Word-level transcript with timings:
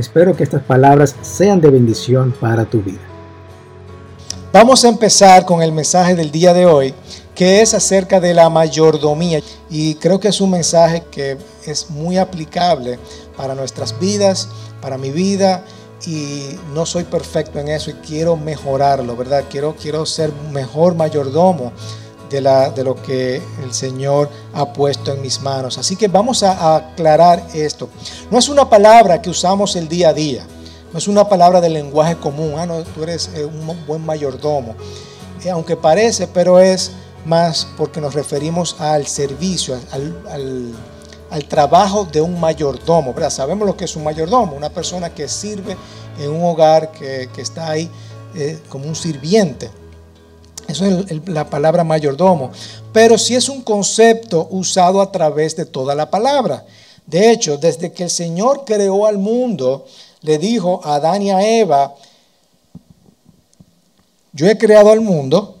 espero 0.00 0.36
que 0.36 0.42
estas 0.42 0.62
palabras 0.62 1.14
sean 1.22 1.60
de 1.60 1.70
bendición 1.70 2.34
para 2.40 2.64
tu 2.64 2.82
vida. 2.82 3.00
Vamos 4.52 4.84
a 4.84 4.88
empezar 4.88 5.46
con 5.46 5.62
el 5.62 5.70
mensaje 5.70 6.16
del 6.16 6.32
día 6.32 6.52
de 6.52 6.66
hoy, 6.66 6.92
que 7.36 7.60
es 7.60 7.72
acerca 7.72 8.18
de 8.18 8.34
la 8.34 8.50
mayordomía. 8.50 9.40
Y 9.70 9.94
creo 9.94 10.18
que 10.18 10.28
es 10.28 10.40
un 10.40 10.50
mensaje 10.50 11.04
que 11.10 11.38
es 11.64 11.88
muy 11.90 12.18
aplicable 12.18 12.98
para 13.36 13.54
nuestras 13.54 13.98
vidas, 14.00 14.48
para 14.80 14.98
mi 14.98 15.10
vida. 15.10 15.64
Y 16.04 16.56
no 16.74 16.84
soy 16.84 17.04
perfecto 17.04 17.60
en 17.60 17.68
eso 17.68 17.90
y 17.90 17.94
quiero 17.94 18.36
mejorarlo, 18.36 19.14
¿verdad? 19.16 19.44
Quiero, 19.48 19.76
quiero 19.80 20.04
ser 20.06 20.32
mejor 20.50 20.94
mayordomo 20.94 21.72
de, 22.30 22.84
lo 22.84 22.94
que 23.02 23.42
el 23.62 23.74
Señor 23.74 24.30
ha 24.54 24.72
puesto 24.72 25.12
en 25.12 25.20
mis 25.20 25.40
manos. 25.40 25.78
Así 25.78 25.96
que 25.96 26.08
vamos 26.08 26.42
a, 26.42 26.76
aclarar 26.76 27.44
esto. 27.54 27.88
No 28.30 28.38
es 28.38 28.48
una 28.48 28.68
palabra 28.68 29.20
que 29.20 29.30
usamos 29.30 29.76
el 29.76 29.88
día 29.88 30.10
a 30.10 30.12
día. 30.12 30.46
No 30.92 30.98
es 30.98 31.08
una 31.08 31.28
palabra 31.28 31.60
del 31.60 31.74
lenguaje 31.74 32.16
común. 32.16 32.54
Ah, 32.56 32.66
no, 32.66 32.82
tú 32.82 33.02
eres 33.02 33.30
eh, 33.34 33.44
un 33.44 33.86
buen 33.86 34.04
mayordomo. 34.04 34.74
Eh, 35.44 35.50
aunque 35.50 35.76
parece, 35.76 36.26
pero 36.28 36.58
es 36.58 36.92
más 37.24 37.66
porque 37.76 38.00
nos 38.00 38.14
referimos 38.14 38.76
al 38.80 39.06
servicio, 39.06 39.78
al, 39.92 40.74
al, 41.30 41.44
trabajo 41.44 42.04
de 42.04 42.20
un 42.20 42.38
mayordomo. 42.38 43.14
Sabemos 43.30 43.66
lo 43.66 43.76
que 43.76 43.84
es 43.84 43.96
un 43.96 44.04
mayordomo, 44.04 44.54
una 44.56 44.70
persona 44.70 45.12
que 45.14 45.28
sirve 45.28 45.76
en 46.18 46.30
un 46.30 46.44
hogar, 46.44 46.92
que, 46.92 47.28
que 47.34 47.42
está 47.42 47.70
ahí 47.70 47.90
eh, 48.34 48.60
como 48.68 48.86
un 48.86 48.94
sirviente. 48.94 49.70
Eso 50.70 50.86
es 50.86 51.28
la 51.28 51.48
palabra 51.48 51.84
mayordomo. 51.84 52.50
Pero 52.92 53.18
sí 53.18 53.34
es 53.34 53.48
un 53.48 53.62
concepto 53.62 54.48
usado 54.50 55.00
a 55.00 55.10
través 55.10 55.56
de 55.56 55.66
toda 55.66 55.94
la 55.94 56.10
palabra. 56.10 56.64
De 57.06 57.30
hecho, 57.32 57.56
desde 57.56 57.92
que 57.92 58.04
el 58.04 58.10
Señor 58.10 58.64
creó 58.64 59.06
al 59.06 59.18
mundo, 59.18 59.86
le 60.22 60.38
dijo 60.38 60.80
a 60.84 60.96
Adán 60.96 61.22
y 61.22 61.30
a 61.30 61.40
Eva, 61.42 61.94
yo 64.32 64.46
he 64.46 64.56
creado 64.56 64.90
al 64.92 65.00
mundo, 65.00 65.56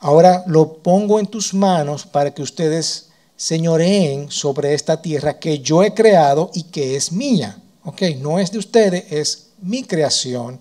ahora 0.00 0.42
lo 0.46 0.74
pongo 0.78 1.20
en 1.20 1.26
tus 1.26 1.54
manos 1.54 2.04
para 2.04 2.34
que 2.34 2.42
ustedes 2.42 3.10
señoreen 3.36 4.30
sobre 4.30 4.74
esta 4.74 5.00
tierra 5.00 5.38
que 5.38 5.60
yo 5.60 5.82
he 5.82 5.94
creado 5.94 6.50
y 6.54 6.64
que 6.64 6.96
es 6.96 7.12
mía. 7.12 7.58
Ok, 7.84 8.02
no 8.20 8.38
es 8.38 8.50
de 8.50 8.58
ustedes, 8.58 9.04
es 9.10 9.48
mi 9.60 9.84
creación, 9.84 10.58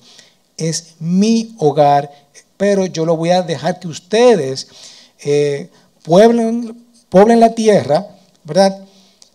es 0.57 0.95
mi 0.99 1.55
hogar, 1.57 2.11
pero 2.61 2.85
yo 2.85 3.07
lo 3.07 3.17
voy 3.17 3.31
a 3.31 3.41
dejar 3.41 3.79
que 3.79 3.87
ustedes 3.87 4.67
eh, 5.23 5.71
pueblen, 6.03 6.85
la 7.39 7.55
tierra, 7.55 8.07
¿verdad? 8.43 8.85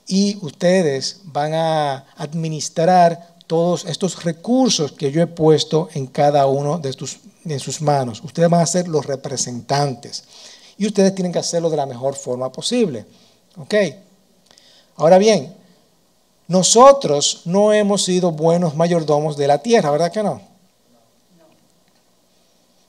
Y 0.07 0.39
ustedes 0.43 1.23
van 1.25 1.53
a 1.53 2.07
administrar 2.19 3.35
todos 3.49 3.85
estos 3.87 4.23
recursos 4.23 4.93
que 4.93 5.11
yo 5.11 5.21
he 5.21 5.27
puesto 5.27 5.89
en 5.95 6.07
cada 6.07 6.47
uno 6.47 6.79
de, 6.79 6.95
en 7.47 7.59
sus 7.59 7.83
manos. 7.83 8.23
Ustedes 8.23 8.49
van 8.49 8.61
a 8.61 8.67
ser 8.67 8.87
los 8.87 9.05
representantes. 9.05 10.23
Y 10.79 10.87
ustedes 10.87 11.13
tienen 11.13 11.33
que 11.33 11.41
hacerlo 11.41 11.69
de 11.69 11.79
la 11.79 11.87
mejor 11.87 12.15
forma 12.15 12.53
posible. 12.53 13.07
¿Ok? 13.57 13.75
Ahora 14.99 15.19
bien, 15.19 15.53
nosotros 16.47 17.41
no 17.45 17.73
hemos 17.73 18.05
sido 18.05 18.31
buenos 18.31 18.77
mayordomos 18.77 19.37
de 19.37 19.49
la 19.49 19.59
tierra, 19.59 19.91
¿verdad 19.91 20.13
que 20.13 20.23
no? 20.23 20.56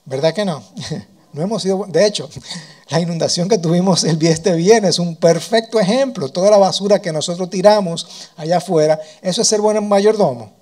¿Verdad 0.08 0.34
que 0.34 0.44
no? 0.44 0.62
No 1.30 1.42
hemos 1.42 1.60
sido, 1.62 1.84
de 1.86 2.06
hecho, 2.06 2.28
la 2.88 3.00
inundación 3.00 3.50
que 3.50 3.58
tuvimos 3.58 4.02
el 4.02 4.20
este 4.26 4.54
viernes 4.54 4.92
es 4.92 4.98
un 4.98 5.14
perfecto 5.14 5.78
ejemplo. 5.78 6.30
Toda 6.30 6.50
la 6.50 6.56
basura 6.56 7.02
que 7.02 7.12
nosotros 7.12 7.50
tiramos 7.50 8.30
allá 8.36 8.56
afuera, 8.56 8.98
eso 9.20 9.42
es 9.42 9.46
ser 9.46 9.60
buen 9.60 9.86
mayordomo. 9.86 10.52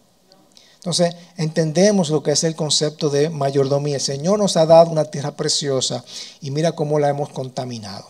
Entonces, 0.74 1.14
entendemos 1.36 2.10
lo 2.10 2.20
que 2.20 2.32
es 2.32 2.42
el 2.42 2.56
concepto 2.56 3.10
de 3.10 3.30
mayordomía. 3.30 3.94
El 3.94 4.00
Señor 4.00 4.40
nos 4.40 4.56
ha 4.56 4.66
dado 4.66 4.90
una 4.90 5.04
tierra 5.04 5.36
preciosa 5.36 6.04
y 6.40 6.50
mira 6.50 6.72
cómo 6.72 6.98
la 6.98 7.10
hemos 7.10 7.28
contaminado. 7.28 8.08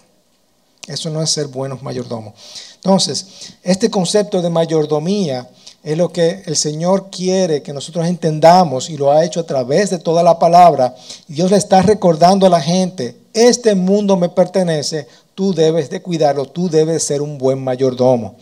Eso 0.87 1.11
no 1.11 1.23
es 1.23 1.31
ser 1.31 1.49
buenos 1.49 1.83
mayordomos. 1.83 2.33
Entonces, 2.77 3.27
este 3.63 3.91
concepto 3.91 4.41
de 4.41 4.49
mayordomía 4.49 5.47
es 5.87 5.97
lo 5.97 6.13
que 6.13 6.43
el 6.47 6.57
Señor 6.57 7.11
quiere 7.13 7.63
que 7.63 7.73
nosotros 7.73 8.09
entendamos 8.09 8.91
y 8.91 8.97
lo 8.97 9.13
ha 9.13 9.25
hecho 9.25 9.39
a 9.39 9.47
través 9.47 9.89
de 9.89 10.01
toda 10.01 10.21
la 10.25 10.37
palabra. 10.37 10.97
Dios 11.29 11.49
le 11.53 11.57
está 11.57 11.81
recordando 11.81 12.45
a 12.45 12.51
la 12.51 12.61
gente, 12.61 13.17
este 13.33 13.77
mundo 13.77 14.17
me 14.17 14.29
pertenece, 14.29 15.07
tú 15.37 15.55
debes 15.55 15.89
de 15.89 16.03
cuidarlo, 16.03 16.47
tú 16.47 16.69
debes 16.69 17.05
ser 17.05 17.23
un 17.23 17.39
buen 17.39 17.63
mayordomo. 17.63 18.35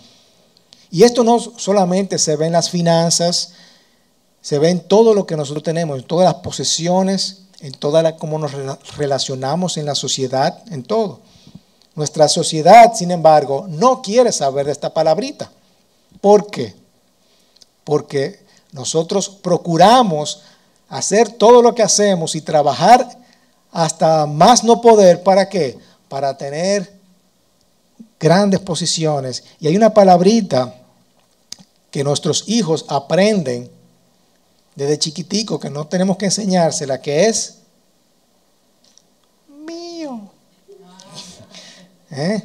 Y 0.91 1.03
esto 1.03 1.23
no 1.23 1.39
solamente 1.39 2.19
se 2.19 2.35
ve 2.37 2.47
en 2.47 2.53
las 2.53 2.71
finanzas, 2.71 3.53
se 4.41 4.59
ve 4.59 4.71
en 4.71 4.81
todo 4.81 5.13
lo 5.13 5.27
que 5.27 5.37
nosotros 5.37 5.65
tenemos, 5.65 5.99
en 5.99 6.07
todas 6.07 6.25
las 6.25 6.43
posesiones, 6.43 7.43
en 7.61 7.73
toda 7.73 8.17
cómo 8.17 8.39
nos 8.39 8.53
relacionamos 8.97 9.77
en 9.77 9.85
la 9.85 9.95
sociedad, 9.95 10.63
en 10.71 10.83
todo. 10.83 11.21
Nuestra 11.95 12.27
sociedad, 12.27 12.95
sin 12.95 13.11
embargo, 13.11 13.67
no 13.69 14.01
quiere 14.01 14.33
saber 14.33 14.65
de 14.65 14.73
esta 14.73 14.95
palabrita. 14.95 15.53
¿Por 16.23 16.51
qué? 16.51 16.84
Porque 17.85 18.45
nosotros 18.73 19.29
procuramos 19.29 20.43
hacer 20.89 21.29
todo 21.29 21.63
lo 21.63 21.75
que 21.75 21.83
hacemos 21.83 22.35
y 22.35 22.41
trabajar 22.41 23.19
hasta 23.71 24.27
más 24.27 24.65
no 24.65 24.81
poder. 24.81 25.23
¿Para 25.23 25.49
qué? 25.49 25.79
Para 26.09 26.37
tener 26.37 26.93
grandes 28.19 28.61
posiciones. 28.61 29.45
Y 29.61 29.69
hay 29.69 29.77
una 29.77 29.93
palabrita 29.93 30.75
que 31.91 32.03
nuestros 32.03 32.45
hijos 32.49 32.85
aprenden 32.89 33.71
desde 34.75 34.99
chiquitico, 34.99 35.61
que 35.61 35.71
no 35.71 35.87
tenemos 35.87 36.17
que 36.17 36.27
enseñársela, 36.27 37.01
que 37.01 37.27
es 37.27 37.59
mío. 39.49 40.31
¿Eh? 42.11 42.43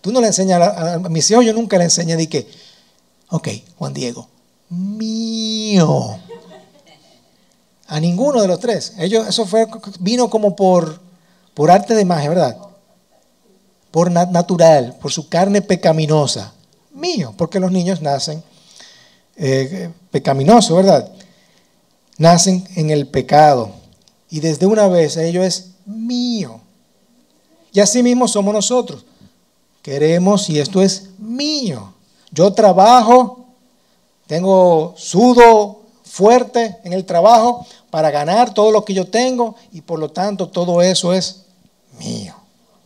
Tú 0.00 0.12
no 0.12 0.20
le 0.20 0.28
enseñas 0.28 0.60
a, 0.60 0.94
a, 0.94 0.98
mis 1.08 1.30
hijos, 1.30 1.44
yo 1.44 1.52
nunca 1.52 1.76
le 1.76 1.84
enseñé 1.84 2.16
de 2.16 2.28
que, 2.28 2.48
ok, 3.30 3.48
Juan 3.76 3.92
Diego, 3.92 4.28
mío. 4.70 6.18
A 7.86 8.00
ninguno 8.00 8.40
de 8.40 8.48
los 8.48 8.60
tres. 8.60 8.94
Ellos, 8.98 9.28
eso 9.28 9.44
fue, 9.44 9.66
vino 9.98 10.30
como 10.30 10.56
por, 10.56 11.00
por 11.54 11.70
arte 11.70 11.94
de 11.94 12.04
magia, 12.04 12.30
¿verdad? 12.30 12.56
Por 13.90 14.10
natural, 14.10 14.96
por 15.00 15.10
su 15.10 15.28
carne 15.28 15.60
pecaminosa. 15.60 16.54
Mío, 16.92 17.34
porque 17.36 17.60
los 17.60 17.72
niños 17.72 18.00
nacen 18.00 18.42
eh, 19.36 19.90
pecaminosos, 20.10 20.76
¿verdad? 20.76 21.10
Nacen 22.18 22.66
en 22.76 22.90
el 22.90 23.08
pecado. 23.08 23.72
Y 24.30 24.40
desde 24.40 24.66
una 24.66 24.86
vez 24.86 25.16
ello 25.16 25.42
es 25.42 25.70
mío. 25.84 26.60
Y 27.72 27.80
así 27.80 28.02
mismo 28.02 28.28
somos 28.28 28.54
nosotros. 28.54 29.04
Queremos 29.82 30.48
y 30.50 30.60
esto 30.60 30.82
es 30.82 31.10
mío. 31.18 31.94
Yo 32.30 32.52
trabajo 32.52 33.39
tengo 34.30 34.94
sudo 34.96 35.80
fuerte 36.04 36.76
en 36.84 36.92
el 36.92 37.04
trabajo 37.04 37.66
para 37.90 38.12
ganar 38.12 38.54
todo 38.54 38.70
lo 38.70 38.84
que 38.84 38.94
yo 38.94 39.08
tengo 39.08 39.56
y 39.72 39.80
por 39.80 39.98
lo 39.98 40.12
tanto 40.12 40.50
todo 40.50 40.82
eso 40.82 41.12
es 41.12 41.46
mío. 41.98 42.36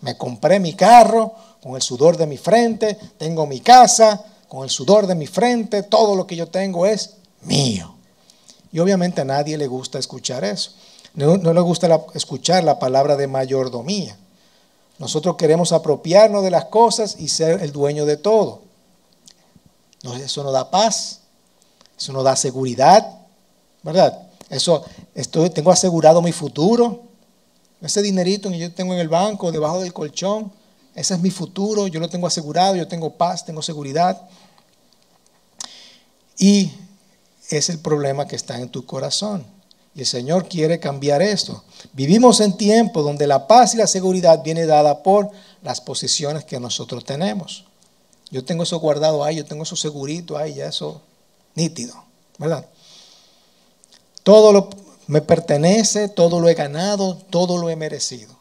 Me 0.01 0.17
compré 0.17 0.59
mi 0.59 0.73
carro 0.73 1.35
con 1.63 1.77
el 1.77 1.83
sudor 1.83 2.17
de 2.17 2.27
mi 2.27 2.39
frente, 2.39 2.97
tengo 3.19 3.47
mi 3.47 3.61
casa 3.61 4.25
con 4.49 4.65
el 4.65 4.71
sudor 4.71 5.07
de 5.07 5.15
mi 5.15 5.27
frente, 5.27 5.83
todo 5.83 6.17
lo 6.17 6.27
que 6.27 6.35
yo 6.35 6.49
tengo 6.49 6.87
es 6.87 7.17
mío. 7.43 7.95
Y 8.73 8.79
obviamente 8.79 9.21
a 9.21 9.27
nadie 9.27 9.59
le 9.59 9.67
gusta 9.67 9.99
escuchar 9.99 10.45
eso. 10.45 10.71
No, 11.13 11.37
le 11.37 11.61
gusta 11.61 12.07
escuchar 12.15 12.65
la 12.65 12.79
palabra 12.79 13.17
de 13.17 13.27
mayordomía. 13.27 14.17
Nosotros 14.99 15.37
queremos 15.37 15.73
apropiarnos 15.73 16.43
de 16.43 16.51
las 16.51 16.65
cosas 16.65 17.17
y 17.19 17.29
ser 17.29 17.63
el 17.63 17.71
dueño 17.71 18.07
de 18.07 18.17
todo. 18.17 18.63
Eso 20.23 20.43
no 20.43 20.51
da 20.51 20.71
paz, 20.71 21.21
eso 21.99 22.13
nos 22.13 22.25
da 22.25 22.37
seguridad, 22.37 23.07
¿verdad? 23.83 24.19
Eso, 24.51 24.85
estoy, 25.15 25.51
tengo 25.51 25.71
asegurado 25.71 26.21
mi 26.23 26.33
futuro. 26.33 27.03
Ese 27.81 28.03
dinerito 28.03 28.51
que 28.51 28.59
yo 28.59 28.73
tengo 28.73 28.95
en 28.95 29.01
el 29.01 29.09
banco, 29.09 29.53
debajo 29.53 29.81
del 29.81 29.93
colchón, 29.93 30.53
ese 30.95 31.15
es 31.15 31.21
mi 31.21 31.31
futuro, 31.31 31.87
yo 31.87 32.01
lo 32.01 32.09
tengo 32.09 32.27
asegurado, 32.27 32.77
yo 32.77 32.87
tengo 32.87 33.11
paz, 33.11 33.45
tengo 33.45 33.63
seguridad. 33.63 34.23
Y 36.39 36.73
es 37.51 37.69
el 37.69 37.79
problema 37.79 38.27
que 38.27 38.37
está 38.37 38.59
en 38.59 38.69
tu 38.69 38.87
corazón. 38.87 39.45
Y 39.95 40.01
el 40.01 40.07
Señor 40.07 40.49
quiere 40.49 40.81
cambiar 40.81 41.23
esto. 41.23 41.63
Vivimos 41.93 42.41
en 42.41 42.57
tiempos 42.57 43.05
donde 43.05 43.27
la 43.27 43.47
paz 43.47 43.75
y 43.75 43.77
la 43.77 43.87
seguridad 43.87 44.43
viene 44.43 44.67
dada 44.67 45.03
por 45.03 45.31
las 45.63 45.81
posiciones 45.81 46.45
que 46.45 46.59
nosotros 46.59 47.05
tenemos. 47.05 47.65
Yo 48.31 48.45
tengo 48.45 48.65
eso 48.65 48.81
guardado 48.81 49.23
ahí, 49.23 49.37
yo 49.37 49.45
tengo 49.45 49.63
eso 49.63 49.77
segurito 49.77 50.37
ahí, 50.37 50.55
ya 50.55 50.67
eso 50.67 51.01
nítido, 51.55 51.95
¿verdad? 52.39 52.67
Todo 54.23 54.53
lo 54.53 54.71
me 55.07 55.21
pertenece, 55.21 56.09
todo 56.09 56.41
lo 56.41 56.49
he 56.49 56.55
ganado, 56.55 57.17
todo 57.31 57.59
lo 57.59 57.69
he 57.69 57.77
merecido. 57.77 58.35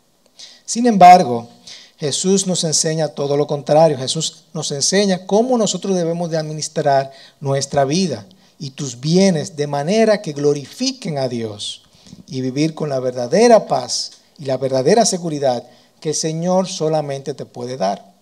Sin 0.66 0.88
embargo, 0.88 1.50
Jesús 1.98 2.48
nos 2.48 2.64
enseña 2.64 3.10
todo 3.10 3.38
lo 3.38 3.48
contrario. 3.48 3.98
Jesús 3.98 4.46
nos 4.54 4.72
enseña 4.72 5.26
cómo 5.26 5.58
nosotros 5.58 5.96
debemos 5.96 6.30
de 6.32 6.38
administrar 6.38 7.12
nuestra 7.40 7.86
vida 7.86 8.26
y 8.60 8.72
tus 8.72 9.00
bienes 9.00 9.56
de 9.56 9.68
manera 9.68 10.22
que 10.22 10.34
glorifiquen 10.34 11.18
a 11.18 11.28
Dios 11.28 11.84
y 12.28 12.42
vivir 12.42 12.76
con 12.76 12.90
la 12.90 13.00
verdadera 13.00 13.68
paz 13.68 14.12
y 14.40 14.46
la 14.46 14.58
verdadera 14.58 15.06
seguridad 15.06 15.64
que 16.00 16.10
el 16.10 16.16
Señor 16.16 16.68
solamente 16.68 17.34
te 17.34 17.46
puede 17.46 17.78
dar. 17.78 18.14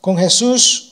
Con 0.00 0.16
Jesús 0.16 0.87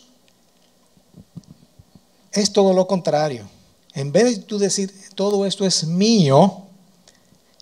es 2.40 2.52
todo 2.52 2.72
lo 2.72 2.86
contrario. 2.86 3.48
En 3.94 4.12
vez 4.12 4.24
de 4.24 4.42
tú 4.42 4.58
decir, 4.58 4.92
todo 5.14 5.46
esto 5.46 5.64
es 5.64 5.84
mío, 5.84 6.62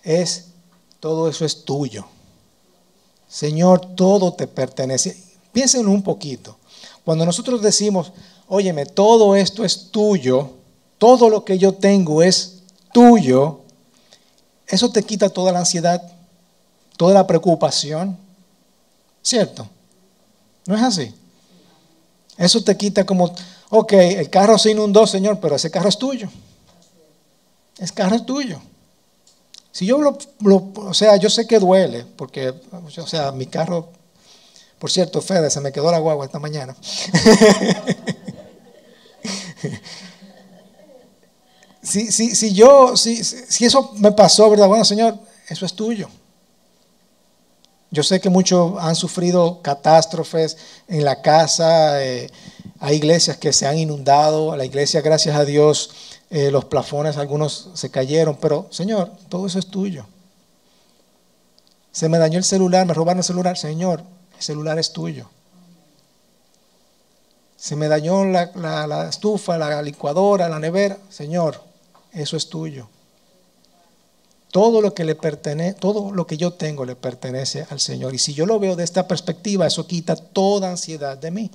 es, 0.03 0.47
todo 1.00 1.29
eso 1.29 1.44
es 1.44 1.65
tuyo. 1.65 2.05
Señor, 3.29 3.94
todo 3.94 4.32
te 4.32 4.47
pertenece. 4.47 5.17
Piensen 5.53 5.88
un 5.88 6.03
poquito. 6.03 6.56
Cuando 7.05 7.25
nosotros 7.25 7.62
decimos, 7.62 8.12
óyeme, 8.49 8.87
todo 8.87 9.37
esto 9.37 9.65
es 9.65 9.91
tuyo, 9.91 10.50
todo 10.99 11.29
lo 11.29 11.44
que 11.44 11.59
yo 11.59 11.75
tengo 11.75 12.23
es 12.23 12.62
tuyo, 12.93 13.61
eso 14.67 14.91
te 14.91 15.03
quita 15.03 15.29
toda 15.29 15.53
la 15.53 15.61
ansiedad, 15.61 16.03
toda 16.97 17.15
la 17.15 17.27
preocupación. 17.27 18.17
¿Cierto? 19.23 19.69
¿No 20.67 20.77
es 20.77 20.82
así? 20.82 21.15
Eso 22.37 22.62
te 22.62 22.77
quita 22.77 23.05
como, 23.05 23.32
ok, 23.70 23.93
el 23.93 24.31
carro 24.31 24.58
se 24.58 24.70
inundó, 24.70 25.06
Señor, 25.06 25.40
pero 25.40 25.56
ese 25.56 25.70
carro 25.70 25.88
es 25.88 25.99
tuyo. 25.99 26.28
Ese 27.78 27.94
carro 27.94 28.16
es 28.16 28.25
tuyo. 28.25 28.61
Si 29.72 29.87
yo 29.87 29.99
lo, 29.99 30.19
o 30.76 30.94
sea, 30.94 31.16
yo 31.16 31.28
sé 31.28 31.46
que 31.49 31.58
duele, 31.58 32.06
porque, 32.16 32.55
o 32.70 33.06
sea, 33.08 33.32
mi 33.32 33.46
carro, 33.46 33.88
por 34.78 34.90
cierto, 34.90 35.20
Fede, 35.20 35.50
se 35.50 35.61
me 35.61 35.72
quedó 35.72 35.90
la 35.90 35.99
guagua 35.99 36.25
esta 36.26 36.38
mañana. 36.38 36.76
si, 41.82 42.12
si, 42.12 42.37
si 42.37 42.55
yo, 42.55 42.96
si, 42.96 43.25
si 43.25 43.64
eso 43.64 43.93
me 43.96 44.12
pasó, 44.12 44.49
¿verdad? 44.49 44.69
Bueno, 44.69 44.84
Señor, 44.84 45.19
eso 45.49 45.67
es 45.67 45.75
tuyo. 45.75 46.08
Yo 47.90 48.02
sé 48.02 48.20
que 48.20 48.28
muchos 48.28 48.75
han 48.81 48.94
sufrido 48.96 49.60
catástrofes 49.62 50.56
en 50.88 51.05
la 51.05 51.22
casa, 51.22 52.02
eh, 52.05 52.31
hay 52.84 52.96
iglesias 52.96 53.38
que 53.38 53.54
se 53.54 53.66
han 53.66 53.78
inundado, 53.78 54.54
la 54.56 54.66
iglesia, 54.66 55.00
gracias 55.00 55.34
a 55.34 55.46
Dios, 55.46 56.20
eh, 56.28 56.50
los 56.50 56.66
plafones, 56.66 57.16
algunos 57.16 57.70
se 57.72 57.90
cayeron, 57.90 58.36
pero 58.36 58.66
Señor, 58.70 59.10
todo 59.31 59.46
eso 59.46 59.58
es 59.58 59.69
tuyo. 59.69 60.04
Se 61.92 62.10
me 62.10 62.19
dañó 62.19 62.36
el 62.36 62.44
celular, 62.44 62.86
me 62.86 62.92
robaron 62.92 63.20
el 63.20 63.25
celular, 63.25 63.56
Señor, 63.56 64.02
el 64.36 64.42
celular 64.42 64.78
es 64.78 64.92
tuyo. 64.92 65.31
Se 67.56 67.75
me 67.75 67.88
dañó 67.88 68.26
la, 68.26 68.50
la 68.54 69.08
estufa, 69.08 69.56
la 69.56 69.81
licuadora, 69.81 70.50
la 70.50 70.58
nevera, 70.58 70.98
Señor, 71.08 71.62
eso 72.12 72.36
es 72.36 72.50
tuyo. 72.50 72.86
Todo 74.52 74.82
lo 74.82 74.92
que 74.92 75.04
le 75.04 75.14
pertenece, 75.14 75.72
todo 75.72 76.12
lo 76.12 76.26
que 76.26 76.36
yo 76.36 76.52
tengo 76.52 76.84
le 76.84 76.96
pertenece 76.96 77.66
al 77.70 77.81
Señor. 77.81 78.14
Y 78.14 78.19
si 78.19 78.34
yo 78.34 78.44
lo 78.44 78.58
veo 78.58 78.76
de 78.76 78.84
esta 78.84 79.08
perspectiva, 79.08 79.66
eso 79.66 79.86
quita 79.86 80.16
toda 80.16 80.69
ansiedad 80.69 81.16
de 81.16 81.31
mí. 81.31 81.50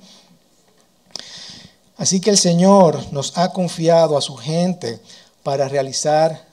Así 2.00 2.20
que 2.20 2.30
el 2.30 2.38
Señor 2.38 3.12
nos 3.12 3.36
ha 3.36 3.52
confiado 3.52 4.16
a 4.16 4.22
su 4.22 4.34
gente 4.34 4.98
para 5.42 5.68
realizar 5.68 6.46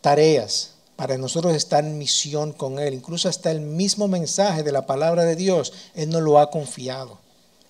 tareas, 0.00 0.72
para 0.96 1.16
nosotros 1.16 1.54
estar 1.54 1.84
en 1.84 1.96
misión 1.96 2.52
con 2.52 2.80
Él. 2.80 2.92
Incluso 2.92 3.28
hasta 3.28 3.52
el 3.52 3.60
mismo 3.60 4.08
mensaje 4.08 4.62
de 4.62 4.72
la 4.72 4.84
palabra 4.84 5.24
de 5.24 5.36
Dios, 5.36 5.72
Él 5.94 6.10
nos 6.10 6.22
lo 6.22 6.38
ha 6.40 6.50
confiado. 6.50 7.18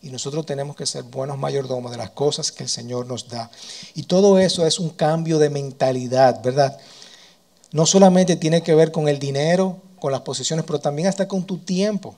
Y 0.00 0.09
nosotros 0.09 0.47
tenemos 0.47 0.75
que 0.75 0.87
ser 0.87 1.05
buenos 1.05 1.38
mayordomos 1.38 1.93
de 1.93 1.99
las 1.99 2.11
cosas 2.11 2.50
que 2.50 2.62
el 2.62 2.69
Señor 2.69 3.06
nos 3.06 3.29
da. 3.29 3.50
Y 3.94 4.05
todo 4.05 4.38
eso 4.38 4.67
es 4.67 4.81
un 4.81 4.88
cambio 4.88 5.38
de 5.38 5.50
mentalidad, 5.50 6.43
¿verdad? 6.43 6.81
no 7.73 7.87
solamente 7.87 8.37
tiene 8.37 8.62
que 8.62 8.75
ver 8.75 8.93
con 8.93 9.09
el 9.09 9.19
dinero, 9.19 9.79
con 9.99 10.12
las 10.12 10.20
posesiones, 10.23 10.64
pero 10.64 10.79
también 10.79 11.09
hasta 11.09 11.26
con 11.26 11.44
tu 11.44 11.59
tiempo. 11.59 12.14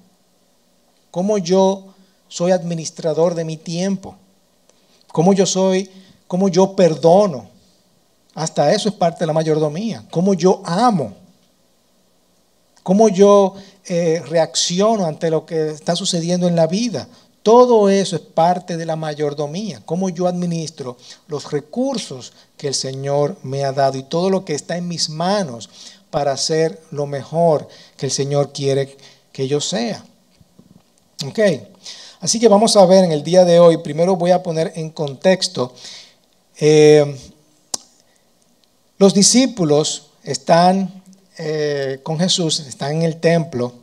Cómo 1.11 1.39
yo 1.39 1.95
soy 2.29 2.51
administrador 2.51 3.35
de 3.35 3.45
mi 3.45 3.57
tiempo. 3.57 4.17
Cómo 5.15 5.33
yo 5.33 5.47
soy, 5.47 5.89
cómo 6.27 6.49
yo 6.49 6.75
perdono. 6.75 7.49
Hasta 8.35 8.73
eso 8.73 8.89
es 8.89 8.97
parte 8.97 9.21
de 9.21 9.29
la 9.29 9.33
mayordomía. 9.33 10.05
Cómo 10.11 10.35
yo 10.35 10.61
amo. 10.65 11.15
Cómo 12.83 13.09
yo 13.09 13.55
eh, 13.85 14.21
reacciono 14.27 15.07
ante 15.07 15.31
lo 15.31 15.47
que 15.47 15.71
está 15.71 15.95
sucediendo 15.95 16.49
en 16.49 16.57
la 16.57 16.67
vida. 16.67 17.07
Todo 17.45 17.89
eso 17.89 18.17
es 18.17 18.23
parte 18.23 18.77
de 18.77 18.87
la 18.87 18.97
mayordomía, 18.97 19.83
cómo 19.85 20.09
yo 20.09 20.27
administro 20.27 20.97
los 21.29 21.53
recursos 21.53 22.33
que 22.57 22.67
el 22.67 22.75
Señor 22.75 23.37
me 23.45 23.65
ha 23.65 23.71
dado 23.73 23.97
y 23.99 24.03
todo 24.03 24.31
lo 24.31 24.45
que 24.45 24.55
está 24.55 24.77
en 24.77 24.89
mis 24.89 25.11
manos 25.11 25.71
para 26.11 26.33
hacer 26.33 26.83
lo 26.91 27.07
mejor 27.07 27.69
que 27.97 28.07
el 28.07 28.13
Señor 28.13 28.53
quiere 28.53 28.97
que 29.31 29.47
yo 29.47 29.61
sea. 29.61 30.05
Ok, 31.25 31.39
así 32.25 32.41
que 32.41 32.49
vamos 32.49 32.75
a 32.77 32.87
ver 32.87 33.05
en 33.05 33.13
el 33.13 33.23
día 33.23 33.45
de 33.45 33.61
hoy, 33.61 33.77
primero 33.77 34.17
voy 34.17 34.31
a 34.31 34.43
poner 34.43 34.73
en 34.77 34.89
contexto, 34.89 35.75
eh, 36.59 37.19
los 38.97 39.13
discípulos 39.13 40.07
están 40.23 41.03
eh, 41.37 42.01
con 42.03 42.19
Jesús, 42.19 42.61
están 42.61 42.93
en 42.93 43.03
el 43.03 43.21
templo, 43.21 43.75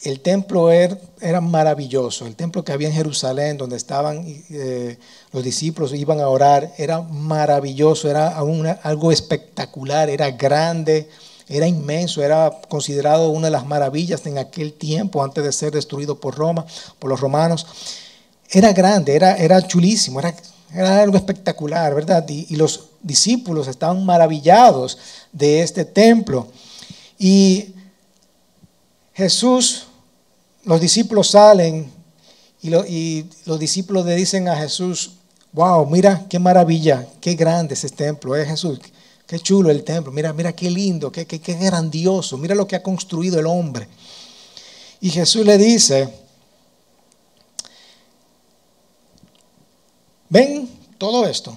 el 0.00 0.20
templo 0.20 0.70
era, 0.72 1.42
maravilloso, 1.42 2.26
el 2.26 2.36
templo 2.36 2.64
que 2.64 2.72
había 2.72 2.88
en 2.88 2.94
Jerusalén, 2.94 3.58
donde 3.58 3.76
estaban 3.76 4.24
eh, 4.48 4.96
los 5.30 5.44
discípulos, 5.44 5.92
iban 5.92 6.20
a 6.20 6.28
orar, 6.28 6.72
era 6.78 7.02
maravilloso, 7.02 8.08
era 8.08 8.34
algo 8.82 9.12
espectacular, 9.12 10.08
era 10.08 10.30
grande, 10.30 11.10
era 11.50 11.66
inmenso, 11.66 12.22
era 12.22 12.50
considerado 12.68 13.30
una 13.30 13.48
de 13.48 13.50
las 13.50 13.66
maravillas 13.66 14.24
en 14.26 14.38
aquel 14.38 14.72
tiempo, 14.72 15.22
antes 15.22 15.44
de 15.44 15.52
ser 15.52 15.72
destruido 15.72 16.18
por 16.18 16.36
Roma, 16.36 16.64
por 16.98 17.10
los 17.10 17.20
romanos. 17.20 17.66
Era 18.50 18.72
grande, 18.72 19.14
era, 19.14 19.36
era 19.36 19.60
chulísimo, 19.60 20.20
era, 20.20 20.34
era 20.72 21.02
algo 21.02 21.16
espectacular, 21.16 21.94
¿verdad? 21.94 22.26
Y, 22.28 22.56
los 22.56 22.86
discípulos 23.02 23.68
estaban 23.68 24.04
maravillados 24.06 24.96
de 25.32 25.62
este 25.62 25.84
templo. 25.84 26.48
Y 27.18 27.74
Jesús 29.12 29.86
los 30.64 30.80
discípulos 30.80 31.30
salen 31.30 31.90
y, 32.62 32.70
los 33.46 33.58
discípulos 33.58 34.04
le 34.04 34.14
dicen 34.14 34.48
a 34.48 34.56
Jesús, 34.56 35.12
wow, 35.52 35.86
mira 35.86 36.26
qué 36.28 36.38
maravilla, 36.38 37.06
qué 37.20 37.34
grande 37.34 37.74
es 37.74 37.84
este 37.84 38.04
templo, 38.04 38.36
¿eh, 38.36 38.44
Jesús? 38.44 38.78
Qué 39.30 39.38
chulo 39.38 39.70
el 39.70 39.84
templo, 39.84 40.10
mira, 40.10 40.32
mira 40.32 40.52
qué 40.56 40.68
lindo, 40.68 41.12
qué, 41.12 41.24
qué, 41.24 41.40
qué 41.40 41.54
grandioso, 41.54 42.36
mira 42.36 42.52
lo 42.52 42.66
que 42.66 42.74
ha 42.74 42.82
construido 42.82 43.38
el 43.38 43.46
hombre. 43.46 43.86
Y 45.00 45.08
Jesús 45.08 45.46
le 45.46 45.56
dice, 45.56 46.12
ven 50.28 50.68
todo 50.98 51.28
esto. 51.28 51.56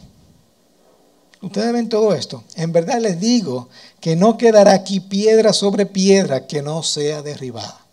Ustedes 1.41 1.73
ven 1.73 1.89
todo 1.89 2.13
esto. 2.13 2.43
En 2.57 2.71
verdad 2.71 2.99
les 2.99 3.19
digo 3.19 3.69
que 3.99 4.15
no 4.15 4.37
quedará 4.37 4.73
aquí 4.73 4.99
piedra 4.99 5.51
sobre 5.51 5.87
piedra 5.87 6.45
que 6.45 6.61
no 6.61 6.83
sea 6.83 7.23
derribada. 7.23 7.83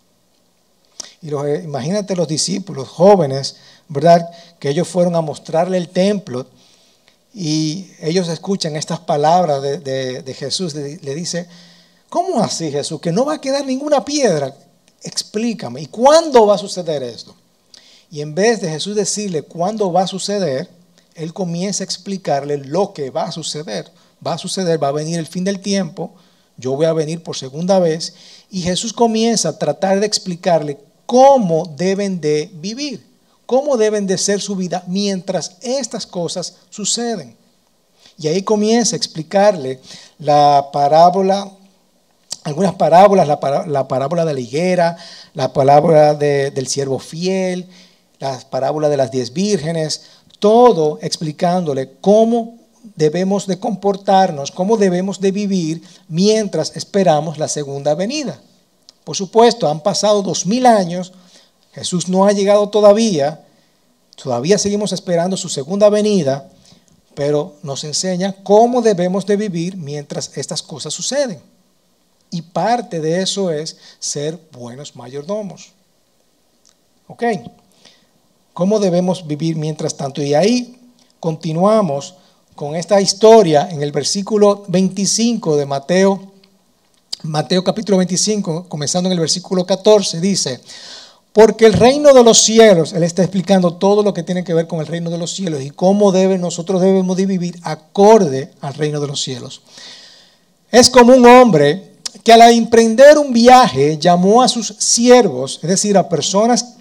Y 1.23 1.31
los, 1.31 1.43
imagínate 1.63 2.15
los 2.15 2.27
discípulos 2.27 2.87
jóvenes, 2.87 3.55
¿verdad? 3.87 4.29
Que 4.59 4.69
ellos 4.69 4.87
fueron 4.87 5.15
a 5.15 5.21
mostrarle 5.21 5.77
el 5.77 5.89
templo 5.89 6.45
y 7.33 7.91
ellos 8.01 8.27
escuchan 8.27 8.75
estas 8.75 8.99
palabras 8.99 9.61
de, 9.61 10.35
Jesús. 10.37 10.75
Le, 10.75 10.97
le, 10.97 11.15
dice, 11.15 11.47
¿cómo 12.09 12.41
así 12.41 12.71
Jesús? 12.71 12.99
Que 12.99 13.11
no 13.11 13.25
va 13.25 13.35
a 13.35 13.41
quedar 13.41 13.65
ninguna 13.65 14.03
piedra. 14.03 14.55
Explícame. 15.03 15.81
¿Y 15.81 15.85
cuándo 15.87 16.45
va 16.45 16.55
a 16.55 16.59
suceder 16.59 17.03
esto? 17.03 17.35
Y 18.11 18.21
en 18.21 18.35
vez 18.35 18.59
de 18.59 18.69
Jesús 18.69 18.95
decirle 18.95 19.43
cuándo 19.43 19.91
va 19.91 20.03
a 20.03 20.07
suceder, 20.07 20.69
él 21.15 21.33
comienza 21.33 21.83
a 21.83 21.85
explicarle 21.85 22.57
lo 22.57 22.93
que 22.93 23.09
va 23.09 23.23
a 23.23 23.31
suceder. 23.31 23.89
Va 24.25 24.33
a 24.33 24.37
suceder, 24.37 24.81
va 24.81 24.89
a 24.89 24.93
venir 24.93 25.17
el 25.17 25.25
fin 25.25 25.43
del 25.43 25.61
tiempo, 25.61 26.13
yo 26.57 26.75
voy 26.75 26.85
a 26.85 26.93
venir 26.93 27.23
por 27.23 27.35
segunda 27.35 27.79
vez. 27.79 28.13
Y 28.49 28.61
Jesús 28.61 28.93
comienza 28.93 29.49
a 29.49 29.57
tratar 29.57 29.99
de 29.99 30.05
explicarle 30.05 30.77
cómo 31.05 31.73
deben 31.75 32.21
de 32.21 32.51
vivir, 32.53 33.03
cómo 33.51 33.75
deben 33.75 34.07
de 34.07 34.17
ser 34.17 34.39
su 34.39 34.55
vida 34.55 34.81
mientras 34.87 35.57
estas 35.59 36.07
cosas 36.07 36.55
suceden. 36.69 37.35
Y 38.17 38.29
ahí 38.29 38.43
comienza 38.43 38.95
a 38.95 38.97
explicarle 38.97 39.81
la 40.19 40.69
parábola, 40.71 41.51
algunas 42.45 42.75
parábolas, 42.75 43.27
la, 43.27 43.87
parábola 43.89 44.23
de 44.23 44.33
la 44.33 44.39
higuera, 44.39 44.95
la 45.33 45.51
parábola 45.51 46.13
del 46.13 46.67
siervo 46.67 46.97
fiel, 46.97 47.67
la 48.19 48.39
parábola 48.49 48.87
de 48.87 48.95
las 48.95 49.11
diez 49.11 49.33
vírgenes, 49.33 50.03
todo 50.39 50.97
explicándole 51.01 51.95
cómo 51.99 52.57
debemos 52.95 53.47
de 53.47 53.59
comportarnos, 53.59 54.51
cómo 54.51 54.77
debemos 54.77 55.19
de 55.19 55.31
vivir 55.31 55.83
mientras 56.07 56.71
esperamos 56.77 57.37
la 57.37 57.49
segunda 57.49 57.95
venida. 57.95 58.39
Por 59.03 59.17
supuesto, 59.17 59.67
han 59.67 59.81
pasado 59.81 60.21
dos 60.21 60.45
mil 60.45 60.65
años, 60.65 61.11
Jesús 61.73 62.07
no 62.07 62.25
ha 62.25 62.31
llegado 62.31 62.69
todavía, 62.69 63.45
todavía 64.15 64.57
seguimos 64.57 64.91
esperando 64.91 65.37
su 65.37 65.49
segunda 65.49 65.89
venida, 65.89 66.49
pero 67.15 67.55
nos 67.63 67.83
enseña 67.83 68.35
cómo 68.43 68.81
debemos 68.81 69.25
de 69.25 69.37
vivir 69.37 69.77
mientras 69.77 70.37
estas 70.37 70.61
cosas 70.61 70.93
suceden. 70.93 71.41
Y 72.29 72.41
parte 72.41 73.01
de 73.01 73.21
eso 73.21 73.51
es 73.51 73.77
ser 73.99 74.39
buenos 74.51 74.95
mayordomos. 74.95 75.71
¿Ok? 77.07 77.23
¿Cómo 78.53 78.79
debemos 78.79 79.27
vivir 79.27 79.55
mientras 79.57 79.95
tanto? 79.95 80.21
Y 80.21 80.33
ahí 80.33 80.77
continuamos 81.19 82.15
con 82.55 82.75
esta 82.75 83.01
historia 83.01 83.69
en 83.69 83.81
el 83.81 83.91
versículo 83.91 84.63
25 84.67 85.57
de 85.57 85.65
Mateo, 85.65 86.31
Mateo 87.23 87.63
capítulo 87.63 87.97
25, 87.97 88.67
comenzando 88.67 89.07
en 89.07 89.13
el 89.13 89.19
versículo 89.19 89.65
14, 89.65 90.19
dice, 90.19 90.61
porque 91.33 91.65
el 91.65 91.73
reino 91.73 92.13
de 92.13 92.23
los 92.23 92.41
cielos, 92.41 92.91
él 92.93 93.03
está 93.03 93.21
explicando 93.21 93.75
todo 93.75 94.03
lo 94.03 94.13
que 94.13 94.23
tiene 94.23 94.43
que 94.43 94.53
ver 94.53 94.67
con 94.67 94.79
el 94.81 94.87
reino 94.87 95.09
de 95.09 95.17
los 95.17 95.33
cielos 95.33 95.61
y 95.61 95.69
cómo 95.69 96.11
nosotros 96.11 96.81
debemos 96.81 97.15
de 97.15 97.25
vivir 97.25 97.57
acorde 97.63 98.51
al 98.59 98.73
reino 98.73 98.99
de 98.99 99.07
los 99.07 99.21
cielos. 99.21 99.61
Es 100.71 100.89
como 100.89 101.13
un 101.13 101.25
hombre 101.25 101.91
que 102.23 102.33
al 102.33 102.41
emprender 102.51 103.17
un 103.17 103.31
viaje 103.31 103.97
llamó 103.97 104.43
a 104.43 104.49
sus 104.49 104.75
siervos, 104.79 105.59
es 105.63 105.69
decir, 105.69 105.97
a 105.97 106.09
personas 106.09 106.75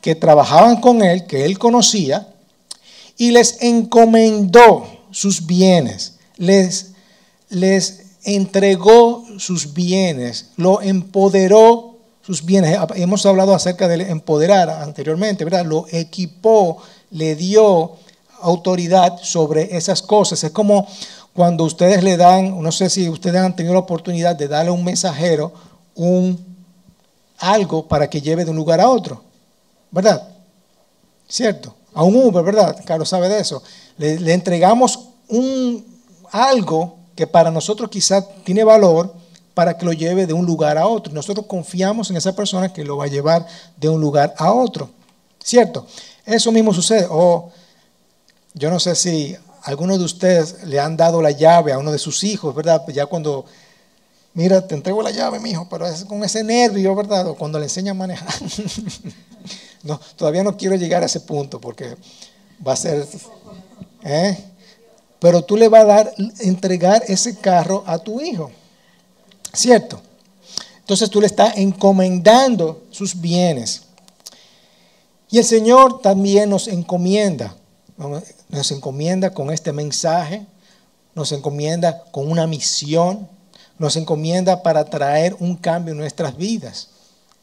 que 0.00 0.14
trabajaban 0.14 0.80
con 0.80 1.02
él, 1.02 1.26
que 1.26 1.44
él 1.44 1.58
conocía, 1.58 2.28
y 3.16 3.30
les 3.30 3.62
encomendó 3.62 4.86
sus 5.10 5.46
bienes, 5.46 6.14
les, 6.36 6.92
les 7.50 8.02
entregó 8.24 9.24
sus 9.38 9.74
bienes, 9.74 10.50
lo 10.56 10.80
empoderó 10.80 11.93
sus 12.24 12.44
bienes. 12.44 12.78
Hemos 12.94 13.26
hablado 13.26 13.54
acerca 13.54 13.86
de 13.88 14.10
empoderar 14.10 14.70
anteriormente, 14.70 15.44
¿verdad? 15.44 15.64
Lo 15.64 15.86
equipó, 15.90 16.78
le 17.10 17.36
dio 17.36 17.92
autoridad 18.40 19.18
sobre 19.22 19.76
esas 19.76 20.00
cosas. 20.02 20.42
Es 20.42 20.50
como 20.50 20.86
cuando 21.34 21.64
ustedes 21.64 22.02
le 22.02 22.16
dan, 22.16 22.62
no 22.62 22.72
sé 22.72 22.88
si 22.88 23.08
ustedes 23.08 23.40
han 23.40 23.56
tenido 23.56 23.74
la 23.74 23.80
oportunidad 23.80 24.36
de 24.36 24.48
darle 24.48 24.70
a 24.70 24.72
un 24.74 24.84
mensajero 24.84 25.52
un 25.94 26.54
algo 27.38 27.86
para 27.86 28.08
que 28.08 28.22
lleve 28.22 28.44
de 28.44 28.50
un 28.50 28.56
lugar 28.56 28.80
a 28.80 28.88
otro, 28.88 29.22
¿verdad? 29.90 30.26
¿Cierto? 31.28 31.74
A 31.92 32.04
un 32.04 32.16
Uber, 32.16 32.42
¿verdad? 32.42 32.76
Carlos 32.84 33.08
sabe 33.08 33.28
de 33.28 33.40
eso. 33.40 33.62
Le, 33.98 34.18
le 34.18 34.32
entregamos 34.32 34.98
un 35.28 35.84
algo 36.30 36.96
que 37.14 37.26
para 37.26 37.50
nosotros 37.50 37.90
quizás 37.90 38.24
tiene 38.44 38.64
valor, 38.64 39.14
para 39.54 39.78
que 39.78 39.86
lo 39.86 39.92
lleve 39.92 40.26
de 40.26 40.32
un 40.32 40.44
lugar 40.44 40.76
a 40.76 40.86
otro. 40.86 41.12
Nosotros 41.12 41.46
confiamos 41.46 42.10
en 42.10 42.16
esa 42.16 42.34
persona 42.34 42.72
que 42.72 42.84
lo 42.84 42.96
va 42.96 43.04
a 43.04 43.08
llevar 43.08 43.46
de 43.76 43.88
un 43.88 44.00
lugar 44.00 44.34
a 44.36 44.52
otro. 44.52 44.90
¿Cierto? 45.42 45.86
Eso 46.26 46.50
mismo 46.50 46.74
sucede. 46.74 47.06
O 47.08 47.50
yo 48.52 48.70
no 48.70 48.80
sé 48.80 48.94
si 48.94 49.36
algunos 49.62 49.98
de 49.98 50.04
ustedes 50.04 50.64
le 50.64 50.80
han 50.80 50.96
dado 50.96 51.22
la 51.22 51.30
llave 51.30 51.72
a 51.72 51.78
uno 51.78 51.92
de 51.92 51.98
sus 51.98 52.24
hijos, 52.24 52.54
¿verdad? 52.54 52.84
Ya 52.88 53.06
cuando, 53.06 53.46
mira, 54.34 54.66
te 54.66 54.74
entrego 54.74 55.02
la 55.02 55.10
llave, 55.10 55.38
mi 55.38 55.50
hijo, 55.50 55.66
pero 55.70 55.86
es 55.86 56.04
con 56.04 56.22
ese 56.24 56.42
nervio, 56.42 56.94
¿verdad? 56.94 57.28
O 57.28 57.34
cuando 57.34 57.58
le 57.58 57.66
enseña 57.66 57.92
a 57.92 57.94
manejar. 57.94 58.28
no, 59.82 60.00
todavía 60.16 60.42
no 60.42 60.56
quiero 60.56 60.74
llegar 60.76 61.02
a 61.02 61.06
ese 61.06 61.20
punto 61.20 61.60
porque 61.60 61.96
va 62.66 62.72
a 62.72 62.76
ser... 62.76 63.06
¿eh? 64.02 64.44
Pero 65.20 65.42
tú 65.42 65.56
le 65.56 65.68
vas 65.68 65.82
a 65.82 65.86
dar, 65.86 66.14
entregar 66.40 67.02
ese 67.06 67.38
carro 67.38 67.84
a 67.86 67.98
tu 67.98 68.20
hijo. 68.20 68.50
¿Cierto? 69.54 70.00
Entonces 70.84 71.08
tú 71.08 71.20
le 71.20 71.26
estás 71.26 71.56
encomendando 71.56 72.82
sus 72.90 73.18
bienes. 73.18 73.82
Y 75.30 75.38
el 75.38 75.44
Señor 75.44 76.02
también 76.02 76.50
nos 76.50 76.68
encomienda, 76.68 77.56
nos 78.50 78.70
encomienda 78.70 79.32
con 79.32 79.50
este 79.50 79.72
mensaje, 79.72 80.46
nos 81.14 81.32
encomienda 81.32 82.04
con 82.10 82.30
una 82.30 82.46
misión, 82.46 83.26
nos 83.78 83.96
encomienda 83.96 84.62
para 84.62 84.84
traer 84.84 85.34
un 85.40 85.56
cambio 85.56 85.92
en 85.92 85.98
nuestras 85.98 86.36
vidas. 86.36 86.88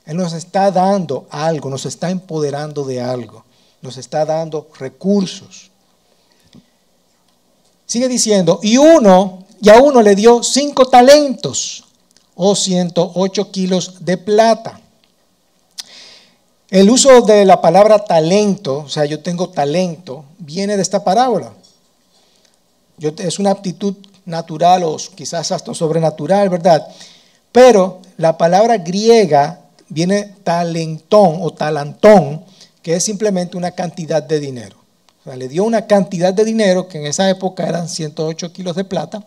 Él 0.06 0.18
nos 0.18 0.34
está 0.34 0.70
dando 0.70 1.27
algo, 1.32 1.70
nos 1.70 1.86
está 1.86 2.12
empoderando 2.12 2.84
de 2.84 3.01
algo, 3.01 3.44
nos 3.82 3.98
está 3.98 4.24
dando 4.24 4.70
recursos. 4.77 5.72
Sigue 7.88 8.08
diciendo, 8.08 8.60
y 8.62 8.77
uno, 8.77 9.46
y 9.62 9.70
a 9.70 9.80
uno 9.82 10.01
le 10.01 10.15
dio 10.15 10.44
cinco 10.44 10.86
talentos 10.86 11.86
o 12.43 12.55
108 12.55 13.51
kilos 13.51 14.03
de 14.03 14.17
plata. 14.17 14.79
El 16.71 16.89
uso 16.89 17.21
de 17.21 17.45
la 17.45 17.62
palabra 17.62 18.00
talento, 18.00 18.79
o 18.79 18.89
sea, 18.89 19.05
yo 19.05 19.19
tengo 19.19 19.50
talento, 19.50 20.25
viene 20.39 20.75
de 20.75 20.81
esta 20.81 21.03
parábola. 21.03 21.53
Yo, 22.98 23.12
es 23.19 23.38
una 23.38 23.51
aptitud 23.51 23.93
natural 24.25 24.81
o 24.86 24.98
quizás 25.13 25.51
hasta 25.51 25.75
sobrenatural, 25.75 26.50
¿verdad? 26.50 26.88
Pero 27.51 28.00
la 28.17 28.39
palabra 28.39 28.79
griega 28.79 29.60
viene 29.89 30.33
talentón 30.43 31.38
o 31.41 31.53
talantón, 31.53 32.43
que 32.81 32.95
es 32.95 33.03
simplemente 33.03 33.55
una 33.55 33.69
cantidad 33.69 34.24
de 34.24 34.39
dinero. 34.39 34.77
O 35.19 35.24
sea, 35.25 35.36
le 35.36 35.48
dio 35.48 35.63
una 35.63 35.86
cantidad 35.86 36.33
de 36.33 36.43
dinero, 36.43 36.88
que 36.88 36.98
en 36.98 37.05
esa 37.05 37.29
época 37.29 37.67
eran 37.67 37.88
108 37.88 38.51
kilos 38.51 38.75
de 38.75 38.83
plata, 38.83 39.24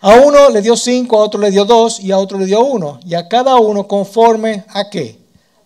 a 0.00 0.14
uno 0.14 0.50
le 0.50 0.62
dio 0.62 0.76
cinco, 0.76 1.18
a 1.18 1.24
otro 1.24 1.40
le 1.40 1.50
dio 1.50 1.64
dos 1.64 2.00
y 2.00 2.12
a 2.12 2.18
otro 2.18 2.38
le 2.38 2.46
dio 2.46 2.64
uno. 2.64 3.00
Y 3.04 3.14
a 3.14 3.28
cada 3.28 3.56
uno 3.56 3.88
conforme 3.88 4.64
a 4.68 4.88
qué? 4.90 5.18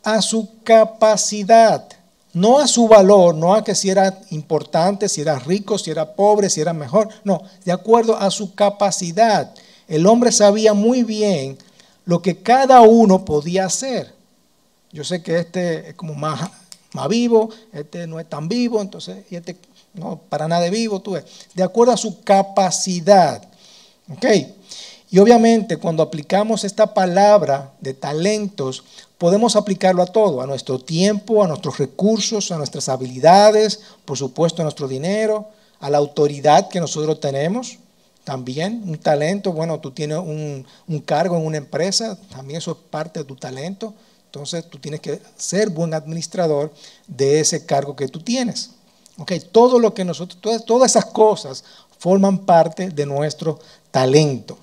A 0.02 0.22
su 0.22 0.48
capacidad. 0.64 1.86
No 2.32 2.58
a 2.58 2.66
su 2.66 2.88
valor, 2.88 3.34
no 3.34 3.54
a 3.54 3.62
que 3.62 3.74
si 3.74 3.90
era 3.90 4.20
importante, 4.30 5.10
si 5.10 5.20
era 5.20 5.38
rico, 5.38 5.76
si 5.76 5.90
era 5.90 6.14
pobre, 6.14 6.48
si 6.48 6.62
era 6.62 6.72
mejor. 6.72 7.08
No, 7.24 7.42
de 7.64 7.72
acuerdo 7.72 8.16
a 8.16 8.30
su 8.30 8.54
capacidad. 8.54 9.52
El 9.86 10.06
hombre 10.06 10.32
sabía 10.32 10.72
muy 10.72 11.02
bien 11.02 11.58
lo 12.06 12.22
que 12.22 12.38
cada 12.38 12.80
uno 12.80 13.26
podía 13.26 13.66
hacer. 13.66 14.14
Yo 14.92 15.04
sé 15.04 15.22
que 15.22 15.40
este 15.40 15.90
es 15.90 15.94
como 15.94 16.14
más, 16.14 16.50
más 16.94 17.08
vivo, 17.08 17.50
este 17.72 18.06
no 18.06 18.18
es 18.18 18.28
tan 18.28 18.48
vivo, 18.48 18.80
entonces, 18.80 19.24
y 19.30 19.36
este 19.36 19.56
no 19.92 20.16
para 20.16 20.48
nada 20.48 20.62
de 20.62 20.70
vivo, 20.70 21.00
tú 21.00 21.12
ves. 21.12 21.24
De 21.54 21.62
acuerdo 21.62 21.92
a 21.92 21.98
su 21.98 22.22
capacidad. 22.22 23.42
¿Ok? 24.12 24.26
Y 25.12 25.18
obviamente 25.18 25.76
cuando 25.76 26.02
aplicamos 26.02 26.64
esta 26.64 26.94
palabra 26.94 27.72
de 27.80 27.92
talentos, 27.92 28.82
podemos 29.18 29.56
aplicarlo 29.56 30.02
a 30.02 30.06
todo, 30.06 30.40
a 30.40 30.46
nuestro 30.46 30.78
tiempo, 30.78 31.44
a 31.44 31.48
nuestros 31.48 31.76
recursos, 31.76 32.50
a 32.50 32.56
nuestras 32.56 32.88
habilidades, 32.88 33.80
por 34.06 34.16
supuesto 34.16 34.62
a 34.62 34.64
nuestro 34.64 34.88
dinero, 34.88 35.50
a 35.80 35.90
la 35.90 35.98
autoridad 35.98 36.68
que 36.68 36.80
nosotros 36.80 37.20
tenemos. 37.20 37.78
También 38.24 38.82
un 38.86 38.96
talento, 38.96 39.52
bueno, 39.52 39.80
tú 39.80 39.90
tienes 39.90 40.16
un, 40.16 40.64
cargo 41.04 41.36
en 41.36 41.44
una 41.44 41.58
empresa, 41.58 42.18
también 42.30 42.58
eso 42.58 42.70
es 42.72 42.78
parte 42.88 43.20
de 43.20 43.26
tu 43.26 43.36
talento. 43.36 43.92
Entonces 44.24 44.64
tú 44.70 44.78
tienes 44.78 45.00
que 45.00 45.20
ser 45.36 45.68
buen 45.68 45.92
administrador 45.92 46.72
de 47.06 47.40
ese 47.40 47.66
cargo 47.66 47.94
que 47.94 48.08
tú 48.08 48.20
tienes. 48.20 48.70
Okay, 49.18 49.40
todo 49.40 49.78
lo 49.78 49.92
que 49.92 50.06
nosotros, 50.06 50.40
todas, 50.40 50.64
todas 50.64 50.92
esas 50.92 51.04
cosas 51.04 51.64
forman 52.02 52.38
parte 52.38 52.90
de 52.90 53.06
nuestro 53.06 53.60
talento. 53.92 54.58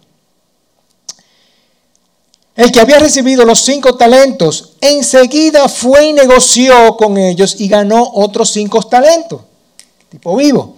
El 2.54 2.70
que 2.70 2.82
había 2.82 3.00
recibido 3.00 3.46
los 3.46 3.62
cinco 3.62 3.96
talentos, 3.96 4.74
enseguida 4.82 5.70
fue 5.70 6.08
y 6.08 6.12
negoció 6.12 6.98
con 6.98 7.18
ellos 7.18 7.56
y 7.62 7.70
ganó 7.70 8.12
otros 8.14 8.50
cinco 8.50 8.82
talentos, 8.82 9.40
tipo 10.10 10.36
vivo. 10.36 10.76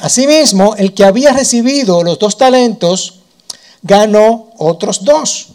Asimismo, 0.00 0.74
el 0.74 0.92
que 0.92 1.04
había 1.04 1.32
recibido 1.32 2.02
los 2.02 2.18
dos 2.18 2.36
talentos, 2.36 3.20
ganó 3.80 4.50
otros 4.58 5.04
dos. 5.04 5.50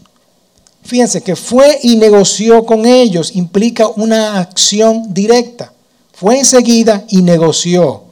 Fíjense 0.81 1.23
que 1.23 1.35
fue 1.35 1.77
y 1.83 1.97
negoció 1.97 2.65
con 2.65 2.85
ellos, 2.85 3.35
implica 3.35 3.89
una 3.89 4.39
acción 4.39 5.13
directa. 5.13 5.73
Fue 6.13 6.39
enseguida 6.39 7.03
y 7.09 7.21
negoció. 7.21 8.06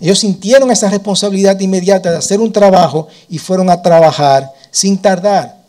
Ellos 0.00 0.18
sintieron 0.18 0.70
esa 0.70 0.90
responsabilidad 0.90 1.58
inmediata 1.60 2.10
de 2.10 2.18
hacer 2.18 2.40
un 2.40 2.52
trabajo 2.52 3.08
y 3.28 3.38
fueron 3.38 3.70
a 3.70 3.80
trabajar 3.80 4.50
sin 4.70 4.98
tardar. 5.00 5.62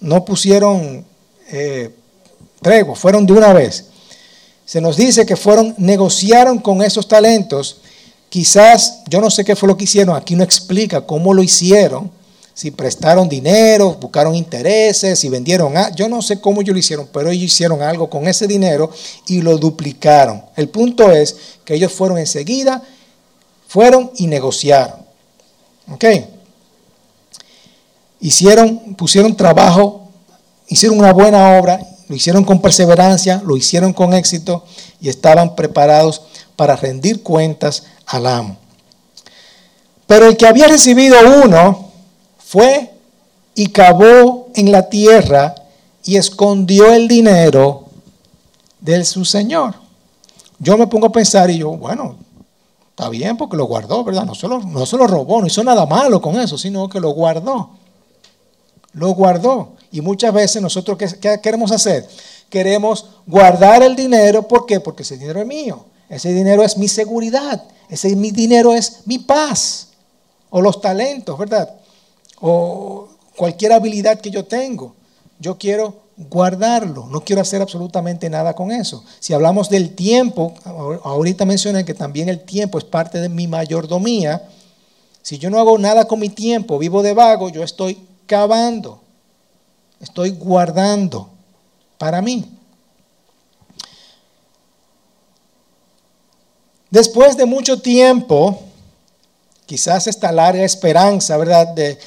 No 0.00 0.24
pusieron 0.24 1.04
eh, 1.50 1.94
tregua, 2.60 2.96
fueron 2.96 3.24
de 3.26 3.32
una 3.32 3.52
vez. 3.52 3.86
Se 4.66 4.80
nos 4.80 4.96
dice 4.96 5.24
que 5.24 5.36
fueron, 5.36 5.74
negociaron 5.78 6.58
con 6.58 6.82
esos 6.82 7.06
talentos 7.06 7.78
Quizás, 8.34 9.04
yo 9.08 9.20
no 9.20 9.30
sé 9.30 9.44
qué 9.44 9.54
fue 9.54 9.68
lo 9.68 9.76
que 9.76 9.84
hicieron, 9.84 10.16
aquí 10.16 10.34
no 10.34 10.42
explica 10.42 11.02
cómo 11.02 11.32
lo 11.32 11.40
hicieron, 11.40 12.10
si 12.52 12.72
prestaron 12.72 13.28
dinero, 13.28 13.96
buscaron 14.00 14.34
intereses, 14.34 15.20
si 15.20 15.28
vendieron, 15.28 15.72
yo 15.94 16.08
no 16.08 16.20
sé 16.20 16.40
cómo 16.40 16.60
ellos 16.60 16.72
lo 16.72 16.80
hicieron, 16.80 17.08
pero 17.12 17.30
ellos 17.30 17.44
hicieron 17.44 17.80
algo 17.80 18.10
con 18.10 18.26
ese 18.26 18.48
dinero 18.48 18.90
y 19.28 19.40
lo 19.40 19.56
duplicaron. 19.56 20.42
El 20.56 20.68
punto 20.68 21.12
es 21.12 21.36
que 21.64 21.74
ellos 21.74 21.92
fueron 21.92 22.18
enseguida, 22.18 22.82
fueron 23.74 24.12
y 24.14 24.28
negociaron. 24.28 25.00
¿Ok? 25.90 26.04
Hicieron, 28.20 28.94
pusieron 28.94 29.36
trabajo, 29.36 30.10
hicieron 30.68 30.96
una 30.96 31.12
buena 31.12 31.58
obra, 31.58 31.80
lo 32.06 32.14
hicieron 32.14 32.44
con 32.44 32.62
perseverancia, 32.62 33.42
lo 33.44 33.56
hicieron 33.56 33.92
con 33.92 34.14
éxito 34.14 34.64
y 35.00 35.08
estaban 35.08 35.56
preparados 35.56 36.22
para 36.54 36.76
rendir 36.76 37.24
cuentas 37.24 37.82
al 38.06 38.28
amo. 38.28 38.58
Pero 40.06 40.28
el 40.28 40.36
que 40.36 40.46
había 40.46 40.68
recibido 40.68 41.16
uno 41.44 41.90
fue 42.38 42.92
y 43.56 43.70
cavó 43.70 44.50
en 44.54 44.70
la 44.70 44.88
tierra 44.88 45.52
y 46.04 46.14
escondió 46.14 46.92
el 46.92 47.08
dinero 47.08 47.86
de 48.78 49.04
su 49.04 49.24
señor. 49.24 49.74
Yo 50.60 50.78
me 50.78 50.86
pongo 50.86 51.08
a 51.08 51.12
pensar 51.12 51.50
y 51.50 51.58
yo, 51.58 51.70
bueno, 51.70 52.23
está 52.94 53.08
bien 53.08 53.36
porque 53.36 53.56
lo 53.56 53.64
guardó, 53.64 54.04
¿verdad? 54.04 54.24
No 54.24 54.36
solo, 54.36 54.60
no 54.60 54.86
solo 54.86 55.08
robó, 55.08 55.40
no 55.40 55.48
hizo 55.48 55.64
nada 55.64 55.84
malo 55.84 56.22
con 56.22 56.38
eso, 56.38 56.56
sino 56.56 56.88
que 56.88 57.00
lo 57.00 57.10
guardó. 57.10 57.70
Lo 58.92 59.10
guardó. 59.14 59.72
Y 59.90 60.00
muchas 60.00 60.32
veces 60.32 60.62
nosotros, 60.62 60.96
¿qué, 60.96 61.08
qué 61.20 61.40
queremos 61.42 61.72
hacer? 61.72 62.08
Queremos 62.48 63.06
guardar 63.26 63.82
el 63.82 63.96
dinero, 63.96 64.46
¿por 64.46 64.64
qué? 64.64 64.78
Porque 64.78 65.02
ese 65.02 65.18
dinero 65.18 65.40
es 65.40 65.46
mío. 65.46 65.86
Ese 66.08 66.32
dinero 66.32 66.62
es 66.62 66.78
mi 66.78 66.86
seguridad. 66.86 67.64
Ese 67.88 68.14
mi 68.14 68.30
dinero 68.30 68.72
es 68.72 69.00
mi 69.06 69.18
paz. 69.18 69.88
O 70.50 70.60
los 70.60 70.80
talentos, 70.80 71.36
¿verdad? 71.36 71.74
O 72.40 73.08
cualquier 73.36 73.72
habilidad 73.72 74.20
que 74.20 74.30
yo 74.30 74.44
tengo. 74.44 74.94
Yo 75.40 75.58
quiero 75.58 76.03
guardarlo. 76.16 77.06
No 77.06 77.20
quiero 77.20 77.42
hacer 77.42 77.60
absolutamente 77.62 78.30
nada 78.30 78.54
con 78.54 78.70
eso. 78.70 79.04
Si 79.20 79.32
hablamos 79.32 79.68
del 79.68 79.94
tiempo, 79.94 80.54
ahorita 81.02 81.44
mencioné 81.44 81.84
que 81.84 81.94
también 81.94 82.28
el 82.28 82.40
tiempo 82.40 82.78
es 82.78 82.84
parte 82.84 83.20
de 83.20 83.28
mi 83.28 83.46
mayordomía. 83.46 84.48
Si 85.22 85.38
yo 85.38 85.50
no 85.50 85.58
hago 85.58 85.78
nada 85.78 86.06
con 86.06 86.20
mi 86.20 86.28
tiempo, 86.28 86.78
vivo 86.78 87.02
de 87.02 87.14
vago, 87.14 87.48
yo 87.48 87.62
estoy 87.62 88.06
cavando. 88.26 89.00
Estoy 90.00 90.30
guardando 90.30 91.28
para 91.98 92.20
mí. 92.20 92.44
Después 96.90 97.36
de 97.36 97.44
mucho 97.44 97.80
tiempo, 97.80 98.60
quizás 99.66 100.06
esta 100.06 100.30
larga 100.30 100.62
esperanza, 100.62 101.36
¿verdad?, 101.36 101.68
de, 101.68 101.98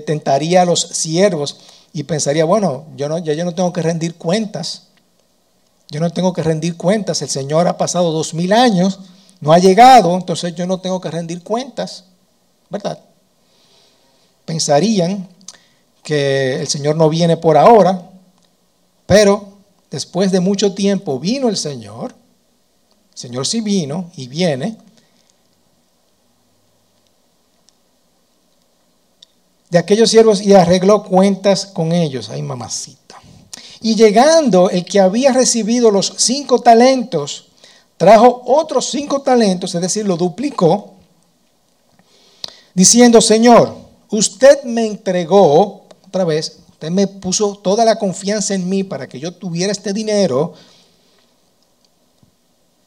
tentaría 0.00 0.62
a 0.62 0.64
los 0.66 0.80
siervos 0.80 1.58
y 1.92 2.04
pensaría, 2.04 2.44
bueno, 2.44 2.86
yo 2.96 3.08
no, 3.08 3.18
ya 3.18 3.32
yo 3.34 3.44
no 3.44 3.54
tengo 3.54 3.72
que 3.72 3.82
rendir 3.82 4.14
cuentas. 4.16 4.88
Yo 5.90 5.98
no 6.00 6.10
tengo 6.10 6.32
que 6.32 6.42
rendir 6.42 6.76
cuentas. 6.76 7.20
El 7.22 7.28
Señor 7.28 7.66
ha 7.66 7.76
pasado 7.76 8.12
dos 8.12 8.32
mil 8.32 8.52
años, 8.52 9.00
no 9.40 9.52
ha 9.52 9.58
llegado, 9.58 10.14
entonces 10.16 10.54
yo 10.54 10.66
no 10.66 10.80
tengo 10.80 11.00
que 11.00 11.10
rendir 11.10 11.42
cuentas, 11.42 12.04
¿verdad? 12.68 12.98
Pensarían 14.44 15.28
que 16.02 16.60
el 16.60 16.68
Señor 16.68 16.96
no 16.96 17.08
viene 17.08 17.36
por 17.36 17.56
ahora, 17.56 18.02
pero 19.06 19.48
después 19.90 20.30
de 20.30 20.40
mucho 20.40 20.74
tiempo 20.74 21.18
vino 21.18 21.48
el 21.48 21.56
Señor 21.56 22.14
Señor 23.20 23.46
sí 23.46 23.60
vino 23.60 24.10
y 24.16 24.28
viene. 24.28 24.78
De 29.70 29.78
aquellos 29.78 30.10
siervos 30.10 30.42
y 30.42 30.52
arregló 30.52 31.04
cuentas 31.04 31.64
con 31.64 31.92
ellos. 31.92 32.28
Ay, 32.28 32.42
mamacita. 32.42 33.00
Y 33.80 33.94
llegando 33.94 34.68
el 34.68 34.84
que 34.84 35.00
había 35.00 35.32
recibido 35.32 35.90
los 35.90 36.12
cinco 36.18 36.60
talentos, 36.60 37.46
trajo 37.96 38.42
otros 38.46 38.90
cinco 38.90 39.22
talentos, 39.22 39.74
es 39.74 39.80
decir, 39.80 40.06
lo 40.06 40.16
duplicó, 40.16 40.94
diciendo, 42.74 43.20
Señor, 43.20 43.74
usted 44.10 44.64
me 44.64 44.86
entregó, 44.86 45.86
otra 46.06 46.24
vez, 46.24 46.58
usted 46.70 46.90
me 46.90 47.06
puso 47.06 47.56
toda 47.56 47.84
la 47.84 47.96
confianza 47.98 48.54
en 48.54 48.68
mí 48.68 48.84
para 48.84 49.08
que 49.08 49.18
yo 49.18 49.32
tuviera 49.32 49.72
este 49.72 49.92
dinero, 49.92 50.54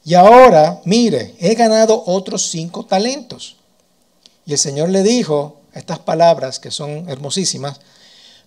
y 0.06 0.15
ahora, 0.15 0.82
mire, 0.86 1.34
he 1.39 1.56
ganado 1.56 2.04
otros 2.06 2.50
cinco 2.50 2.86
talentos. 2.86 3.56
Y 4.46 4.52
el 4.52 4.58
Señor 4.58 4.89
le 4.89 5.02
dijo 5.02 5.62
estas 5.74 6.00
palabras 6.00 6.60
que 6.60 6.72
son 6.72 7.10
hermosísimas. 7.10 7.80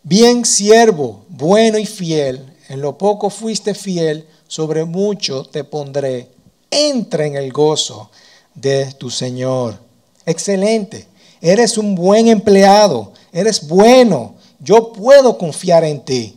Bien 0.02 0.44
siervo, 0.44 1.24
bueno 1.28 1.78
y 1.78 1.86
fiel, 1.86 2.54
en 2.68 2.80
lo 2.80 2.98
poco 2.98 3.30
fuiste 3.30 3.74
fiel, 3.74 4.26
sobre 4.48 4.84
mucho 4.84 5.44
te 5.44 5.64
pondré. 5.64 6.30
Entra 6.70 7.26
en 7.26 7.36
el 7.36 7.52
gozo 7.52 8.10
de 8.54 8.92
tu 8.94 9.10
Señor. 9.10 9.78
Excelente. 10.24 11.06
Eres 11.40 11.78
un 11.78 11.94
buen 11.94 12.28
empleado. 12.28 13.12
Eres 13.32 13.66
bueno. 13.66 14.34
Yo 14.58 14.92
puedo 14.92 15.38
confiar 15.38 15.84
en 15.84 16.04
ti. 16.04 16.36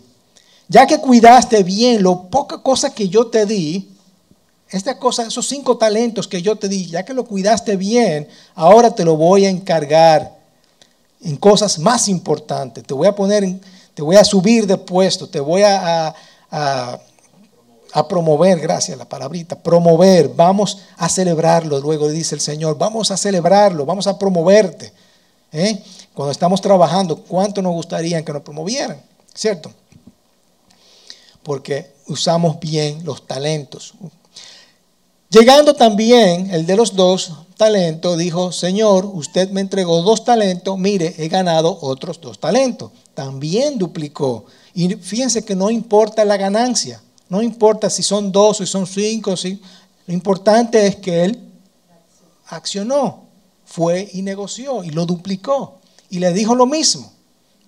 Ya 0.68 0.86
que 0.86 1.00
cuidaste 1.00 1.64
bien 1.64 2.04
lo 2.04 2.30
poca 2.30 2.62
cosa 2.62 2.94
que 2.94 3.10
yo 3.10 3.28
te 3.28 3.46
di, 3.46 3.90
esta 4.70 5.00
cosa, 5.00 5.26
esos 5.26 5.48
cinco 5.48 5.78
talentos 5.78 6.28
que 6.28 6.44
yo 6.44 6.56
te 6.56 6.68
di, 6.68 6.86
ya 6.86 7.04
que 7.04 7.16
lo 7.16 7.26
cuidaste 7.26 7.76
bien, 7.76 8.28
ahora 8.54 8.94
te 8.94 9.04
lo 9.04 9.18
voy 9.18 9.46
a 9.46 9.50
encargar 9.50 10.39
en 11.22 11.38
cosas 11.38 11.80
más 11.80 12.08
importantes. 12.08 12.84
Te 12.84 12.94
voy 12.94 13.08
a 13.08 13.16
poner, 13.16 13.44
te 13.94 14.02
voy 14.02 14.16
a 14.16 14.24
subir 14.24 14.66
de 14.66 14.78
puesto, 14.78 15.28
te 15.28 15.40
voy 15.40 15.64
a, 15.64 16.14
a, 16.52 17.00
promover, 18.08 18.60
gracias 18.60 18.98
la 18.98 19.08
palabrita, 19.08 19.58
promover. 19.58 20.30
Vamos 20.30 20.80
a 20.98 21.10
celebrarlo, 21.10 21.80
luego 21.80 22.08
dice 22.10 22.36
el 22.36 22.42
Señor, 22.42 22.78
vamos 22.78 23.12
a 23.12 23.18
celebrarlo, 23.18 23.86
vamos 23.86 24.08
a 24.08 24.18
promoverte. 24.18 24.94
¿eh? 25.52 25.84
Cuando 26.14 26.32
estamos 26.32 26.62
trabajando, 26.62 27.18
¿cuánto 27.18 27.62
nos 27.62 27.74
gustaría 27.74 28.24
que 28.24 28.34
nos 28.34 28.42
promovieran? 28.42 29.02
¿Cierto? 29.34 29.72
Porque 31.44 31.94
usamos 32.08 32.60
bien 32.60 33.04
los 33.04 33.26
talentos. 33.26 33.94
Llegando 35.30 35.76
también 35.76 36.52
el 36.52 36.66
de 36.66 36.76
los 36.76 36.96
dos 36.96 37.34
talentos, 37.60 38.18
dijo, 38.18 38.52
Señor, 38.52 39.06
usted 39.06 39.52
me 39.52 39.62
entregó 39.62 40.02
dos 40.02 40.26
talentos, 40.26 40.80
mire, 40.80 41.14
he 41.20 41.28
ganado 41.28 41.78
otros 41.82 42.20
dos 42.20 42.40
talentos. 42.40 42.92
También 43.14 43.78
duplicó. 43.78 44.46
Y 44.74 44.96
fíjense 44.96 45.46
que 45.46 45.54
no 45.54 45.70
importa 45.70 46.26
la 46.26 46.38
ganancia, 46.38 47.04
no 47.30 47.44
importa 47.44 47.92
si 47.92 48.02
son 48.02 48.32
dos 48.32 48.62
o 48.62 48.66
si 48.66 48.72
son 48.72 48.88
cinco, 48.88 49.38
si, 49.38 49.62
lo 50.08 50.14
importante 50.16 50.88
es 50.88 50.96
que 50.96 51.26
él 51.26 51.40
accionó, 52.48 53.26
fue 53.64 54.10
y 54.12 54.24
negoció 54.24 54.84
y 54.84 54.90
lo 54.90 55.06
duplicó. 55.06 55.78
Y 56.10 56.18
le 56.18 56.34
dijo 56.34 56.56
lo 56.56 56.66
mismo. 56.66 57.12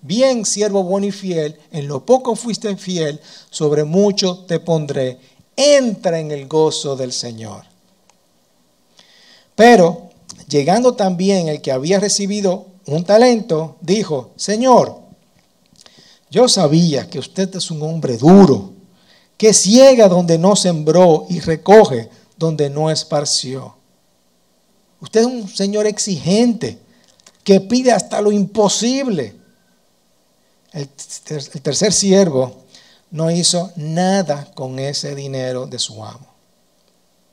Bien, 0.00 0.44
siervo 0.44 0.82
bueno 0.82 1.06
y 1.06 1.12
fiel, 1.12 1.56
en 1.70 1.86
lo 1.86 2.04
poco 2.04 2.34
fuiste 2.34 2.76
fiel, 2.76 3.20
sobre 3.50 3.84
mucho 3.84 4.38
te 4.48 4.58
pondré 4.58 5.20
entra 5.56 6.18
en 6.18 6.30
el 6.30 6.48
gozo 6.48 6.96
del 6.96 7.12
Señor. 7.12 7.71
Pero 9.54 10.10
llegando 10.48 10.94
también 10.94 11.48
el 11.48 11.60
que 11.60 11.72
había 11.72 12.00
recibido 12.00 12.66
un 12.86 13.04
talento, 13.04 13.76
dijo, 13.80 14.32
Señor, 14.36 14.98
yo 16.30 16.48
sabía 16.48 17.08
que 17.08 17.18
usted 17.18 17.54
es 17.56 17.70
un 17.70 17.82
hombre 17.82 18.16
duro, 18.16 18.72
que 19.36 19.52
ciega 19.52 20.08
donde 20.08 20.38
no 20.38 20.56
sembró 20.56 21.26
y 21.28 21.40
recoge 21.40 22.08
donde 22.36 22.70
no 22.70 22.90
esparció. 22.90 23.76
Usted 25.00 25.20
es 25.20 25.26
un 25.26 25.48
Señor 25.48 25.86
exigente, 25.86 26.78
que 27.44 27.60
pide 27.60 27.92
hasta 27.92 28.20
lo 28.20 28.32
imposible. 28.32 29.34
El, 30.72 30.88
el 31.28 31.62
tercer 31.62 31.92
siervo 31.92 32.62
no 33.10 33.30
hizo 33.30 33.72
nada 33.76 34.50
con 34.54 34.78
ese 34.78 35.14
dinero 35.14 35.66
de 35.66 35.78
su 35.78 36.02
amo. 36.04 36.31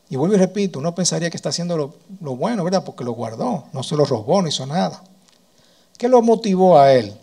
Y 0.10 0.16
vuelvo 0.16 0.36
y 0.36 0.40
repito, 0.40 0.80
uno 0.80 0.96
pensaría 0.96 1.30
que 1.30 1.38
está 1.38 1.50
haciendo 1.50 1.78
lo, 1.78 2.36
bueno, 2.36 2.64
¿verdad? 2.64 2.84
Porque 2.84 3.04
lo 3.04 3.12
guardó, 3.12 3.66
no 3.72 3.84
se 3.84 3.96
lo 3.96 4.06
robó, 4.06 4.42
no 4.42 4.48
hizo 4.48 4.66
nada. 4.66 5.04
¿Qué 5.98 6.08
lo 6.08 6.22
motivó 6.22 6.80
a 6.80 6.94
él? 6.94 7.14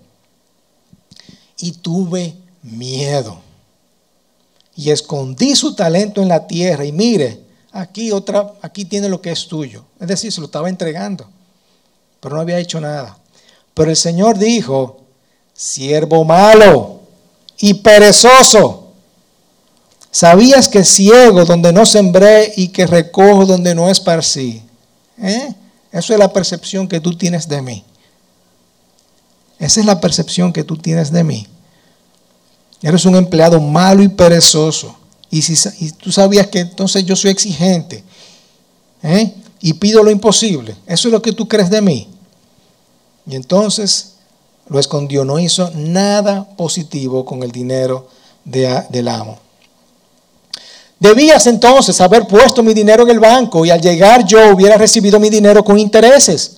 Y 1.59 1.73
tuve 1.73 2.37
miedo. 2.63 3.41
Y 4.77 4.91
escondí 4.91 5.57
su 5.57 5.75
talento 5.75 6.23
en 6.23 6.29
la 6.29 6.47
tierra. 6.47 6.85
Y 6.85 6.93
mire, 6.93 7.41
aquí 7.73 8.13
otra, 8.13 8.53
aquí 8.63 8.85
tiene 8.85 9.09
lo 9.09 9.21
que 9.21 9.33
es 9.33 9.49
tuyo. 9.49 9.85
Es 9.99 10.07
decir, 10.07 10.31
se 10.31 10.41
lo 10.41 10.47
estaba 10.47 10.69
entregando. 10.69 11.27
Pero 12.21 12.37
no 12.37 12.41
había 12.41 12.59
hecho 12.59 12.81
nada. 12.81 13.19
Pero 13.75 13.91
el 13.91 13.97
Señor 13.97 14.39
dijo, 14.39 15.01
siervo 15.55 16.25
malo 16.25 17.01
y 17.59 17.75
perezoso. 17.75 18.86
¿Sabías 20.17 20.69
que 20.69 20.83
ciego 20.83 21.45
donde 21.45 21.75
no 21.75 21.85
sembré 21.85 22.55
y 22.57 22.69
que 22.69 22.87
recojo 22.87 23.45
donde 23.45 23.75
no 23.75 23.91
esparcí? 23.91 24.63
¿Eh? 25.21 25.55
Eso 25.93 26.15
es 26.15 26.19
la 26.19 26.33
percepción 26.33 26.89
que 26.89 27.01
tú 27.01 27.15
tienes 27.19 27.47
de 27.47 27.61
mí. 27.61 27.85
Esa 29.59 29.81
es 29.81 29.85
la 29.85 30.01
percepción 30.01 30.55
que 30.55 30.65
tú 30.65 30.79
tienes 30.79 31.13
de 31.13 31.23
mí. 31.23 31.47
Eres 32.81 33.05
un 33.05 33.15
empleado 33.15 33.61
malo 33.61 34.03
y 34.03 34.09
perezoso. 34.09 34.97
Y, 35.31 35.43
si, 35.43 35.93
tú 35.93 36.11
sabías 36.11 36.47
que 36.47 36.61
entonces 36.61 37.05
yo 37.05 37.15
soy 37.15 37.33
exigente. 37.33 38.03
¿eh? 39.03 39.35
Y 39.61 39.75
pido 39.75 40.03
lo 40.03 40.11
imposible. 40.11 40.75
Eso 40.87 41.09
es 41.09 41.13
lo 41.13 41.21
que 41.21 41.33
tú 41.33 41.47
crees 41.47 41.69
de 41.69 41.83
mí. 41.83 42.09
Y 43.27 43.35
entonces 43.35 44.15
lo 44.67 44.81
escondió. 44.81 45.27
No 45.27 45.39
hizo 45.39 45.71
nada 45.75 46.49
positivo 46.57 47.27
con 47.27 47.43
el 47.43 47.53
dinero 47.53 48.09
del 48.47 49.09
amo. 49.09 49.45
Debías 50.99 51.47
entonces 51.47 52.01
haber 52.01 52.27
puesto 52.27 52.63
mi 52.63 52.73
dinero 52.73 53.03
en 53.03 53.11
el 53.11 53.21
banco 53.21 53.67
y 53.67 53.71
al 53.71 53.81
llegar 53.81 54.25
yo 54.25 54.55
hubiera 54.55 54.77
recibido 54.77 55.21
mi 55.21 55.29
dinero 55.29 55.63
con 55.63 55.79
intereses. 55.79 56.57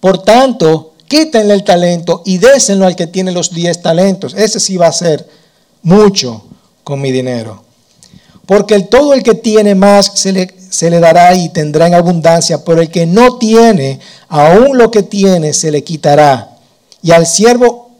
Por 0.00 0.22
tanto, 0.22 0.92
quítenle 1.08 1.54
el 1.54 1.64
talento 1.64 2.22
y 2.26 2.36
désenlo 2.36 2.86
al 2.86 2.94
que 2.94 3.06
tiene 3.06 3.32
los 3.32 3.52
10 3.52 3.80
talentos. 3.80 4.34
Ese 4.34 4.60
sí 4.60 4.76
va 4.76 4.88
a 4.88 4.92
ser 4.92 5.26
mucho 5.82 6.44
con 6.82 7.00
mi 7.00 7.10
dinero. 7.10 7.64
Porque 8.44 8.74
el, 8.74 8.88
todo 8.88 9.14
el 9.14 9.22
que 9.22 9.34
tiene 9.34 9.74
más 9.74 10.12
se 10.14 10.32
le, 10.32 10.54
se 10.68 10.90
le 10.90 11.00
dará 11.00 11.34
y 11.34 11.48
tendrá 11.48 11.86
en 11.86 11.94
abundancia, 11.94 12.62
pero 12.62 12.82
el 12.82 12.90
que 12.90 13.06
no 13.06 13.38
tiene, 13.38 14.00
aún 14.28 14.76
lo 14.76 14.90
que 14.90 15.02
tiene 15.02 15.54
se 15.54 15.70
le 15.70 15.82
quitará. 15.82 16.58
Y 17.00 17.12
al 17.12 17.26
siervo 17.26 17.90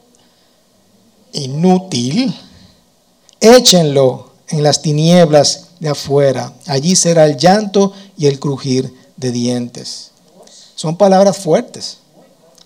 inútil, 1.32 2.34
échenlo 3.40 4.23
en 4.48 4.62
las 4.62 4.82
tinieblas 4.82 5.68
de 5.80 5.88
afuera. 5.88 6.52
Allí 6.66 6.96
será 6.96 7.26
el 7.26 7.36
llanto 7.36 7.92
y 8.16 8.26
el 8.26 8.38
crujir 8.38 8.92
de 9.16 9.30
dientes. 9.30 10.10
Son 10.74 10.96
palabras 10.96 11.38
fuertes. 11.38 11.98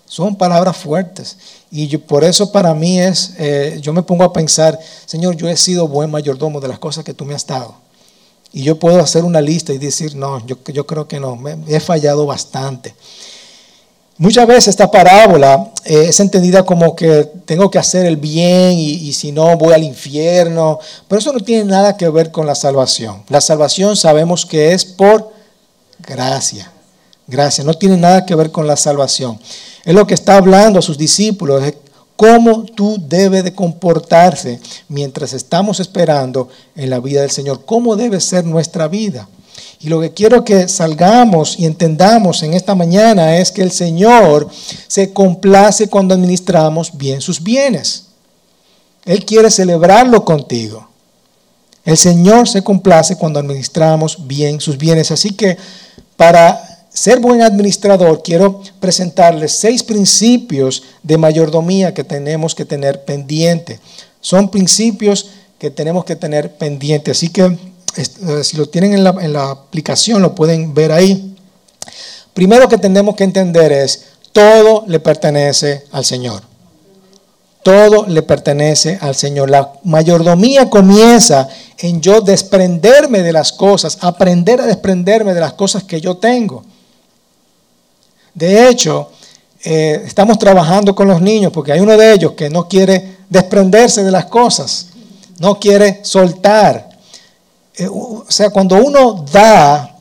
Son 0.05 0.35
palabras 0.35 0.75
fuertes. 0.75 1.37
Y 1.71 1.95
por 1.97 2.23
eso 2.23 2.51
para 2.51 2.73
mí 2.73 2.99
es, 2.99 3.33
eh, 3.37 3.77
yo 3.81 3.93
me 3.93 4.01
pongo 4.01 4.23
a 4.23 4.33
pensar, 4.33 4.79
Señor, 5.05 5.35
yo 5.35 5.47
he 5.47 5.55
sido 5.55 5.87
buen 5.87 6.09
mayordomo 6.09 6.59
de 6.59 6.67
las 6.67 6.79
cosas 6.79 7.03
que 7.03 7.13
tú 7.13 7.25
me 7.25 7.35
has 7.35 7.45
dado. 7.45 7.75
Y 8.51 8.63
yo 8.63 8.79
puedo 8.79 8.99
hacer 8.99 9.23
una 9.23 9.41
lista 9.41 9.71
y 9.73 9.77
decir, 9.77 10.15
no, 10.15 10.43
yo, 10.47 10.57
yo 10.73 10.87
creo 10.87 11.07
que 11.07 11.19
no, 11.19 11.35
me, 11.35 11.57
he 11.67 11.79
fallado 11.79 12.25
bastante. 12.25 12.95
Muchas 14.19 14.45
veces 14.47 14.67
esta 14.67 14.91
parábola 14.91 15.71
eh, 15.85 16.07
es 16.09 16.19
entendida 16.19 16.63
como 16.63 16.93
que 16.93 17.23
tengo 17.45 17.71
que 17.71 17.79
hacer 17.79 18.05
el 18.05 18.17
bien 18.17 18.73
y, 18.77 19.13
si 19.13 19.31
no 19.31 19.57
voy 19.57 19.73
al 19.73 19.81
infierno, 19.81 20.77
pero 21.07 21.19
eso 21.19 21.31
no 21.31 21.39
tiene 21.39 21.63
nada 21.63 21.95
que 21.95 22.09
ver 22.09 22.29
con 22.29 22.45
la 22.45 22.53
salvación. 22.53 23.23
La 23.29 23.39
salvación 23.39 23.95
sabemos 23.95 24.45
que 24.45 24.73
es 24.73 24.83
por 24.83 25.31
gracia, 25.99 26.69
gracia, 27.27 27.63
no 27.63 27.73
tiene 27.75 27.95
nada 27.95 28.25
que 28.25 28.35
ver 28.35 28.51
con 28.51 28.67
la 28.67 28.75
salvación. 28.75 29.39
Es 29.85 29.95
lo 29.95 30.05
que 30.05 30.15
está 30.15 30.35
hablando 30.35 30.79
a 30.79 30.81
sus 30.81 30.97
discípulos, 30.97 31.63
cómo 32.17 32.63
tú 32.63 32.97
debes 32.99 33.45
de 33.45 33.55
comportarse 33.55 34.59
mientras 34.89 35.31
estamos 35.31 35.79
esperando 35.79 36.49
en 36.75 36.89
la 36.89 36.99
vida 36.99 37.21
del 37.21 37.31
Señor, 37.31 37.63
cómo 37.65 37.95
debe 37.95 38.19
ser 38.19 38.43
nuestra 38.43 38.89
vida. 38.89 39.29
Y 39.81 39.87
lo 39.87 40.01
que 40.01 40.11
quiero 40.11 40.43
que 40.43 40.67
salgamos 40.67 41.57
y 41.57 41.65
entendamos 41.65 42.43
en 42.43 42.53
esta 42.53 42.75
mañana 42.75 43.37
es 43.37 43.51
que 43.51 43.61
el 43.61 43.71
Señor 43.71 44.49
se 44.87 45.13
complace 45.13 45.87
cuando 45.87 46.13
administramos 46.13 46.97
bien 46.97 47.21
sus 47.21 47.41
bienes. 47.41 48.07
Él 49.05 49.25
quiere 49.25 49.49
celebrarlo 49.49 50.25
contigo. 50.25 50.89
El 51.85 51.95
Señor 51.95 52.49
se 52.49 52.61
complace 52.61 53.15
cuando 53.15 53.39
administramos 53.39 54.27
bien 54.27 54.59
sus 54.59 54.77
bienes. 54.77 55.11
Así 55.11 55.31
que 55.31 55.57
para 56.17 56.61
ser 56.89 57.21
buen 57.21 57.41
administrador, 57.41 58.21
quiero 58.21 58.61
presentarles 58.81 59.53
seis 59.53 59.81
principios 59.81 60.83
de 61.03 61.17
mayordomía 61.17 61.93
que 61.93 62.03
tenemos 62.03 62.53
que 62.53 62.65
tener 62.65 63.05
pendiente. 63.05 63.79
Son 64.19 64.51
principios 64.51 65.29
que 65.57 65.71
tenemos 65.71 66.03
que 66.03 66.17
tener 66.17 66.57
pendiente. 66.57 67.11
Así 67.11 67.29
que 67.29 67.57
si 67.93 68.57
lo 68.57 68.67
tienen 68.67 68.93
en 68.93 69.03
la, 69.03 69.15
en 69.21 69.33
la 69.33 69.51
aplicación, 69.51 70.21
lo 70.21 70.35
pueden 70.35 70.73
ver 70.73 70.91
ahí. 70.91 71.35
Primero 72.33 72.69
que 72.69 72.77
tenemos 72.77 73.15
que 73.15 73.23
entender 73.23 73.71
es, 73.71 74.05
todo 74.31 74.83
le 74.87 74.99
pertenece 74.99 75.85
al 75.91 76.05
Señor. 76.05 76.43
Todo 77.63 78.07
le 78.07 78.21
pertenece 78.21 78.97
al 79.01 79.15
Señor. 79.15 79.49
La 79.49 79.73
mayordomía 79.83 80.69
comienza 80.69 81.49
en 81.77 82.01
yo 82.01 82.21
desprenderme 82.21 83.21
de 83.21 83.33
las 83.33 83.51
cosas, 83.51 83.97
aprender 84.01 84.61
a 84.61 84.65
desprenderme 84.65 85.33
de 85.33 85.41
las 85.41 85.53
cosas 85.53 85.83
que 85.83 85.99
yo 85.99 86.17
tengo. 86.17 86.63
De 88.33 88.69
hecho, 88.69 89.11
eh, 89.63 90.01
estamos 90.05 90.39
trabajando 90.39 90.95
con 90.95 91.07
los 91.07 91.21
niños 91.21 91.51
porque 91.51 91.73
hay 91.73 91.81
uno 91.81 91.97
de 91.97 92.13
ellos 92.13 92.31
que 92.31 92.49
no 92.49 92.69
quiere 92.69 93.17
desprenderse 93.29 94.03
de 94.03 94.11
las 94.11 94.25
cosas, 94.25 94.87
no 95.39 95.59
quiere 95.59 95.99
soltar. 96.03 96.88
Eh, 97.79 97.87
o 97.89 98.25
sea, 98.27 98.49
cuando 98.49 98.75
uno 98.75 99.25
da, 99.31 99.95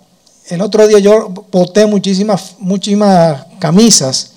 el 0.48 0.60
otro 0.62 0.84
día 0.88 0.98
yo 0.98 1.28
boté 1.28 1.86
muchísimas, 1.86 2.56
muchísimas 2.58 3.46
camisas, 3.60 4.32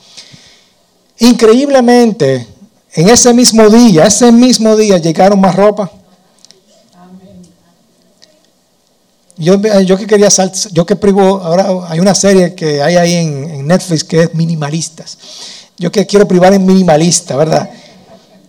increíblemente, 1.17 2.47
en 2.93 3.09
ese 3.09 3.33
mismo 3.33 3.67
día, 3.67 4.05
ese 4.05 4.31
mismo 4.31 4.75
día 4.75 4.99
llegaron 4.99 5.41
más 5.41 5.55
ropa. 5.55 5.89
Yo, 9.37 9.59
yo 9.85 9.97
que 9.97 10.05
quería, 10.05 10.29
yo 10.71 10.85
que 10.85 10.95
privo, 10.95 11.41
ahora 11.41 11.87
hay 11.89 11.99
una 11.99 12.13
serie 12.13 12.53
que 12.53 12.83
hay 12.83 12.95
ahí 12.95 13.15
en, 13.15 13.65
Netflix 13.65 14.03
que 14.03 14.23
es 14.23 14.35
minimalistas. 14.35 15.17
Yo 15.79 15.91
que 15.91 16.05
quiero 16.05 16.27
privar 16.27 16.53
en 16.53 16.63
minimalista, 16.63 17.35
¿verdad? 17.35 17.71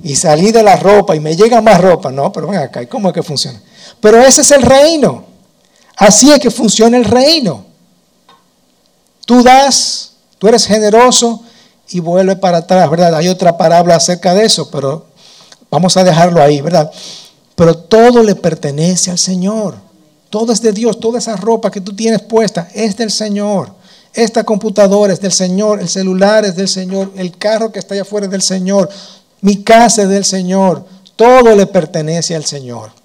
Y 0.03 0.17
salí 0.17 0.53
de 0.53 0.63
la 0.63 0.77
ropa 0.77 1.17
y 1.17 1.21
me 1.21 1.35
llega 1.35 1.63
más 1.63 1.81
ropa. 1.81 2.13
No, 2.13 2.31
pero 2.31 2.49
ven 2.49 2.61
acá, 2.61 2.87
¿cómo 2.87 3.09
es 3.09 3.15
que 3.15 3.23
funciona? 3.23 3.59
Pero 4.03 4.21
ese 4.21 4.41
es 4.41 4.51
el 4.51 4.63
reino. 4.63 5.25
Así 5.97 6.31
es 6.33 6.41
que 6.41 6.51
funciona 6.51 6.97
el 6.97 7.05
reino. 7.05 7.65
Tú 9.25 9.45
das, 9.45 10.15
tú 10.39 10.49
eres 10.49 10.67
generoso 10.67 11.45
y 11.89 12.01
vuelve 12.01 12.35
para 12.35 12.59
atrás, 12.59 12.91
¿verdad? 12.91 13.15
Hay 13.15 13.29
otra 13.29 13.57
palabra 13.57 13.95
acerca 13.95 14.35
de 14.35 14.45
eso, 14.45 14.69
pero 14.73 15.07
vamos 15.71 15.97
a 15.97 16.03
dejarlo 16.03 16.43
ahí, 16.43 16.61
¿verdad? 16.61 16.91
Pero 17.55 17.77
todo 17.77 18.25
le 18.25 18.35
pertenece 18.35 19.13
al 19.13 19.19
Señor. 19.19 19.77
Todo 20.31 20.53
es 20.53 20.61
de 20.61 20.73
Dios, 20.73 20.99
toda 20.99 21.21
esa 21.21 21.37
ropa 21.37 21.71
que 21.71 21.81
tú 21.81 21.95
tienes 21.95 22.23
puesta 22.23 22.69
es 22.75 22.97
del 22.97 23.13
Señor. 23.13 23.73
Esta 24.13 24.43
computadora 24.43 25.13
es 25.13 25.21
del 25.21 25.33
Señor, 25.33 25.81
el 25.81 25.89
celular 25.89 26.45
es 26.45 26.57
del 26.57 26.69
Señor, 26.69 27.13
el 27.15 27.39
carro 27.39 27.71
que 27.71 27.79
está 27.79 27.95
allá 27.95 28.03
afuera 28.03 28.27
es 28.27 28.33
del 28.33 28.43
Señor, 28.43 28.89
mi 29.43 29.63
casa 29.63 30.03
es 30.03 30.09
del 30.09 30.25
Señor, 30.25 30.85
todo 31.15 31.55
le 31.55 31.67
pertenece 31.67 32.35
al 32.35 32.45
Señor. 32.45 33.02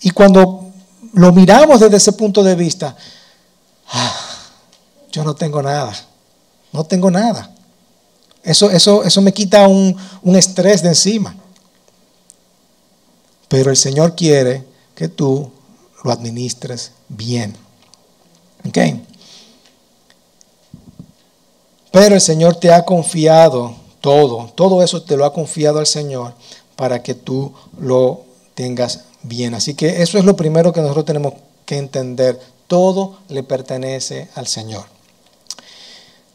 Y 0.00 0.10
cuando 0.10 0.70
lo 1.12 1.32
miramos 1.32 1.80
desde 1.80 1.96
ese 1.96 2.12
punto 2.12 2.42
de 2.42 2.54
vista, 2.54 2.96
ah, 3.88 4.14
yo 5.10 5.24
no 5.24 5.34
tengo 5.34 5.62
nada, 5.62 5.94
no 6.72 6.84
tengo 6.84 7.10
nada. 7.10 7.50
Eso, 8.42 8.70
eso, 8.70 9.02
eso 9.02 9.20
me 9.22 9.32
quita 9.32 9.66
un, 9.66 9.96
un 10.22 10.36
estrés 10.36 10.82
de 10.82 10.90
encima. 10.90 11.34
Pero 13.48 13.70
el 13.70 13.76
Señor 13.76 14.14
quiere 14.14 14.64
que 14.94 15.08
tú 15.08 15.50
lo 16.04 16.12
administres 16.12 16.92
bien. 17.08 17.56
¿Ok? 18.66 18.78
Pero 21.90 22.14
el 22.14 22.20
Señor 22.20 22.56
te 22.56 22.72
ha 22.72 22.84
confiado 22.84 23.74
todo, 24.00 24.52
todo 24.54 24.82
eso 24.82 25.02
te 25.02 25.16
lo 25.16 25.24
ha 25.24 25.32
confiado 25.32 25.78
al 25.78 25.86
Señor 25.86 26.34
para 26.76 27.02
que 27.02 27.14
tú 27.14 27.52
lo 27.78 28.20
tengas 28.54 29.04
bien. 29.28 29.54
Así 29.54 29.74
que 29.74 30.02
eso 30.02 30.18
es 30.18 30.24
lo 30.24 30.36
primero 30.36 30.72
que 30.72 30.80
nosotros 30.80 31.04
tenemos 31.04 31.34
que 31.64 31.78
entender. 31.78 32.38
Todo 32.66 33.18
le 33.28 33.42
pertenece 33.42 34.28
al 34.34 34.46
Señor. 34.46 34.84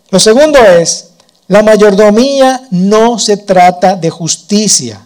Lo 0.10 0.20
segundo 0.20 0.60
es, 0.60 1.12
la 1.48 1.64
mayordomía 1.64 2.68
no 2.72 3.20
se 3.20 3.38
trata 3.38 3.96
de 3.96 4.10
justicia, 4.10 5.06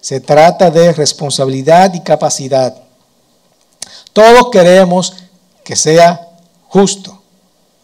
se 0.00 0.20
trata 0.20 0.70
de 0.70 0.92
responsabilidad 0.92 1.92
y 1.94 2.00
capacidad. 2.00 2.76
Todos 4.12 4.50
queremos 4.50 5.14
que 5.64 5.76
sea 5.76 6.28
justo, 6.68 7.20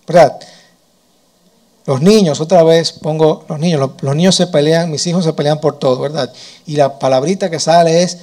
¿verdad? 0.07 0.38
Los 1.87 2.02
niños, 2.02 2.40
otra 2.40 2.62
vez 2.62 2.92
pongo 2.92 3.46
los 3.48 3.59
niños, 3.59 3.92
los, 4.02 4.14
niños 4.14 4.35
se 4.35 4.46
pelean, 4.46 4.90
mis 4.90 5.07
hijos 5.07 5.24
se 5.24 5.33
pelean 5.33 5.61
por 5.61 5.78
todo, 5.78 6.00
¿verdad? 6.00 6.33
Y 6.66 6.76
la 6.76 6.98
palabrita 6.98 7.48
que 7.48 7.59
sale 7.59 8.02
es, 8.02 8.18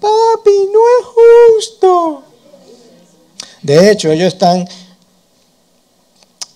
papi, 0.00 0.68
no 0.72 0.80
es 0.98 1.06
justo. 1.56 2.22
De 3.62 3.90
hecho, 3.90 4.10
ellos 4.10 4.32
están 4.32 4.66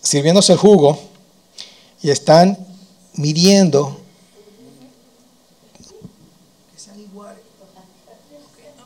sirviéndose 0.00 0.52
el 0.52 0.59
jugo 0.59 0.98
y 2.02 2.11
están 2.11 2.59
midiendo. 3.14 4.00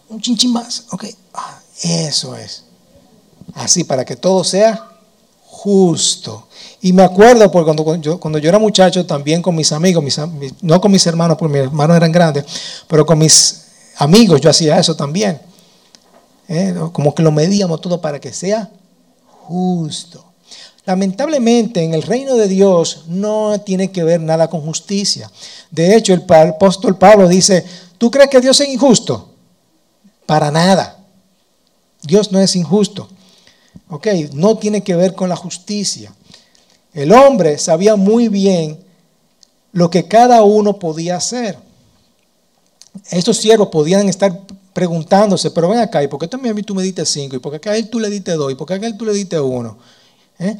Un 0.08 0.20
chinchín 0.20 0.52
más, 0.52 0.84
ok. 0.90 1.04
Ah, 1.34 1.60
eso 1.82 2.34
es. 2.34 2.64
Así, 3.54 3.84
para 3.84 4.04
que 4.04 4.16
todo 4.16 4.42
sea 4.42 4.88
justo. 5.44 6.46
Y 6.80 6.92
me 6.92 7.02
acuerdo 7.02 7.50
cuando, 7.50 7.96
yo, 7.96 8.18
cuando 8.18 8.38
yo 8.38 8.48
era 8.48 8.58
muchacho 8.58 9.04
también 9.04 9.42
con 9.42 9.54
mis 9.54 9.70
amigos, 9.72 10.04
no 10.62 10.80
con 10.80 10.90
mis 10.90 11.06
hermanos, 11.06 11.36
porque 11.36 11.58
mis 11.58 11.66
hermanos 11.66 11.96
eran 11.96 12.12
grandes, 12.12 12.44
pero 12.86 13.04
con 13.04 13.18
mis 13.18 13.67
amigos 13.98 14.40
yo 14.40 14.50
hacía 14.50 14.78
eso 14.78 14.96
también. 14.96 15.40
¿eh? 16.48 16.74
Como 16.92 17.14
que 17.14 17.22
lo 17.22 17.30
medíamos 17.30 17.80
todo 17.80 18.00
para 18.00 18.20
que 18.20 18.32
sea 18.32 18.70
justo. 19.26 20.24
Lamentablemente 20.84 21.82
en 21.82 21.92
el 21.92 22.02
reino 22.02 22.34
de 22.36 22.48
Dios 22.48 23.04
no 23.08 23.60
tiene 23.60 23.92
que 23.92 24.04
ver 24.04 24.20
nada 24.20 24.48
con 24.48 24.62
justicia. 24.62 25.30
De 25.70 25.94
hecho, 25.94 26.14
el 26.14 26.24
apóstol 26.30 26.96
Pablo 26.96 27.28
dice, 27.28 27.62
¿tú 27.98 28.10
crees 28.10 28.30
que 28.30 28.40
Dios 28.40 28.58
es 28.60 28.68
injusto? 28.68 29.34
Para 30.24 30.50
nada. 30.50 31.04
Dios 32.02 32.32
no 32.32 32.40
es 32.40 32.56
injusto. 32.56 33.08
Ok, 33.90 34.06
no 34.32 34.56
tiene 34.56 34.82
que 34.82 34.96
ver 34.96 35.14
con 35.14 35.28
la 35.28 35.36
justicia. 35.36 36.12
El 36.94 37.12
hombre 37.12 37.58
sabía 37.58 37.96
muy 37.96 38.28
bien 38.28 38.82
lo 39.72 39.90
que 39.90 40.08
cada 40.08 40.42
uno 40.42 40.78
podía 40.78 41.16
hacer. 41.16 41.58
Estos 43.10 43.36
siervos 43.36 43.68
podían 43.68 44.08
estar 44.08 44.40
preguntándose, 44.72 45.50
pero 45.50 45.68
ven 45.68 45.80
acá, 45.80 46.02
¿y 46.02 46.08
por 46.08 46.20
qué 46.20 46.28
también 46.28 46.52
a 46.52 46.54
mí 46.54 46.62
tú 46.62 46.74
me 46.74 46.82
diste 46.82 47.04
cinco? 47.04 47.36
¿Y 47.36 47.38
por 47.38 47.58
qué 47.60 47.68
a 47.68 47.76
él 47.76 47.90
tú 47.90 47.98
le 47.98 48.08
diste 48.08 48.32
dos? 48.32 48.52
¿Y 48.52 48.54
por 48.54 48.66
qué 48.66 48.74
a 48.74 48.76
él 48.76 48.96
tú 48.96 49.04
le 49.04 49.12
diste 49.12 49.40
uno? 49.40 49.78
¿Eh? 50.38 50.56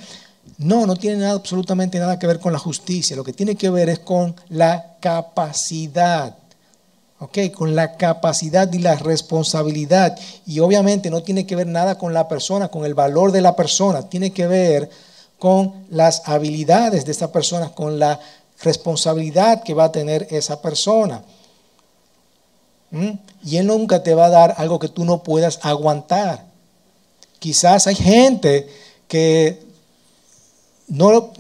No, 0.56 0.86
no 0.86 0.96
tiene 0.96 1.18
nada, 1.18 1.32
absolutamente 1.34 1.98
nada 1.98 2.18
que 2.18 2.26
ver 2.26 2.40
con 2.40 2.52
la 2.52 2.58
justicia. 2.58 3.14
Lo 3.14 3.22
que 3.22 3.32
tiene 3.32 3.54
que 3.54 3.70
ver 3.70 3.88
es 3.88 4.00
con 4.00 4.34
la 4.48 4.96
capacidad. 5.00 6.36
¿Ok? 7.20 7.38
Con 7.54 7.76
la 7.76 7.96
capacidad 7.96 8.72
y 8.72 8.78
la 8.78 8.96
responsabilidad. 8.96 10.18
Y 10.46 10.60
obviamente 10.60 11.10
no 11.10 11.22
tiene 11.22 11.46
que 11.46 11.56
ver 11.56 11.66
nada 11.66 11.98
con 11.98 12.12
la 12.12 12.28
persona, 12.28 12.68
con 12.68 12.84
el 12.84 12.94
valor 12.94 13.30
de 13.32 13.40
la 13.40 13.54
persona. 13.54 14.08
Tiene 14.08 14.32
que 14.32 14.46
ver 14.46 14.90
con 15.38 15.86
las 15.90 16.22
habilidades 16.26 17.04
de 17.04 17.12
esa 17.12 17.30
persona, 17.30 17.70
con 17.70 17.98
la 17.98 18.18
responsabilidad 18.62 19.62
que 19.62 19.74
va 19.74 19.84
a 19.84 19.92
tener 19.92 20.26
esa 20.30 20.60
persona. 20.60 21.22
Y 22.90 23.56
Él 23.56 23.66
nunca 23.66 24.02
te 24.02 24.14
va 24.14 24.26
a 24.26 24.30
dar 24.30 24.54
algo 24.56 24.78
que 24.78 24.88
tú 24.88 25.04
no 25.04 25.22
puedas 25.22 25.60
aguantar. 25.62 26.46
Quizás 27.38 27.86
hay 27.86 27.94
gente 27.94 28.68
que 29.06 29.62
no... 30.88 31.32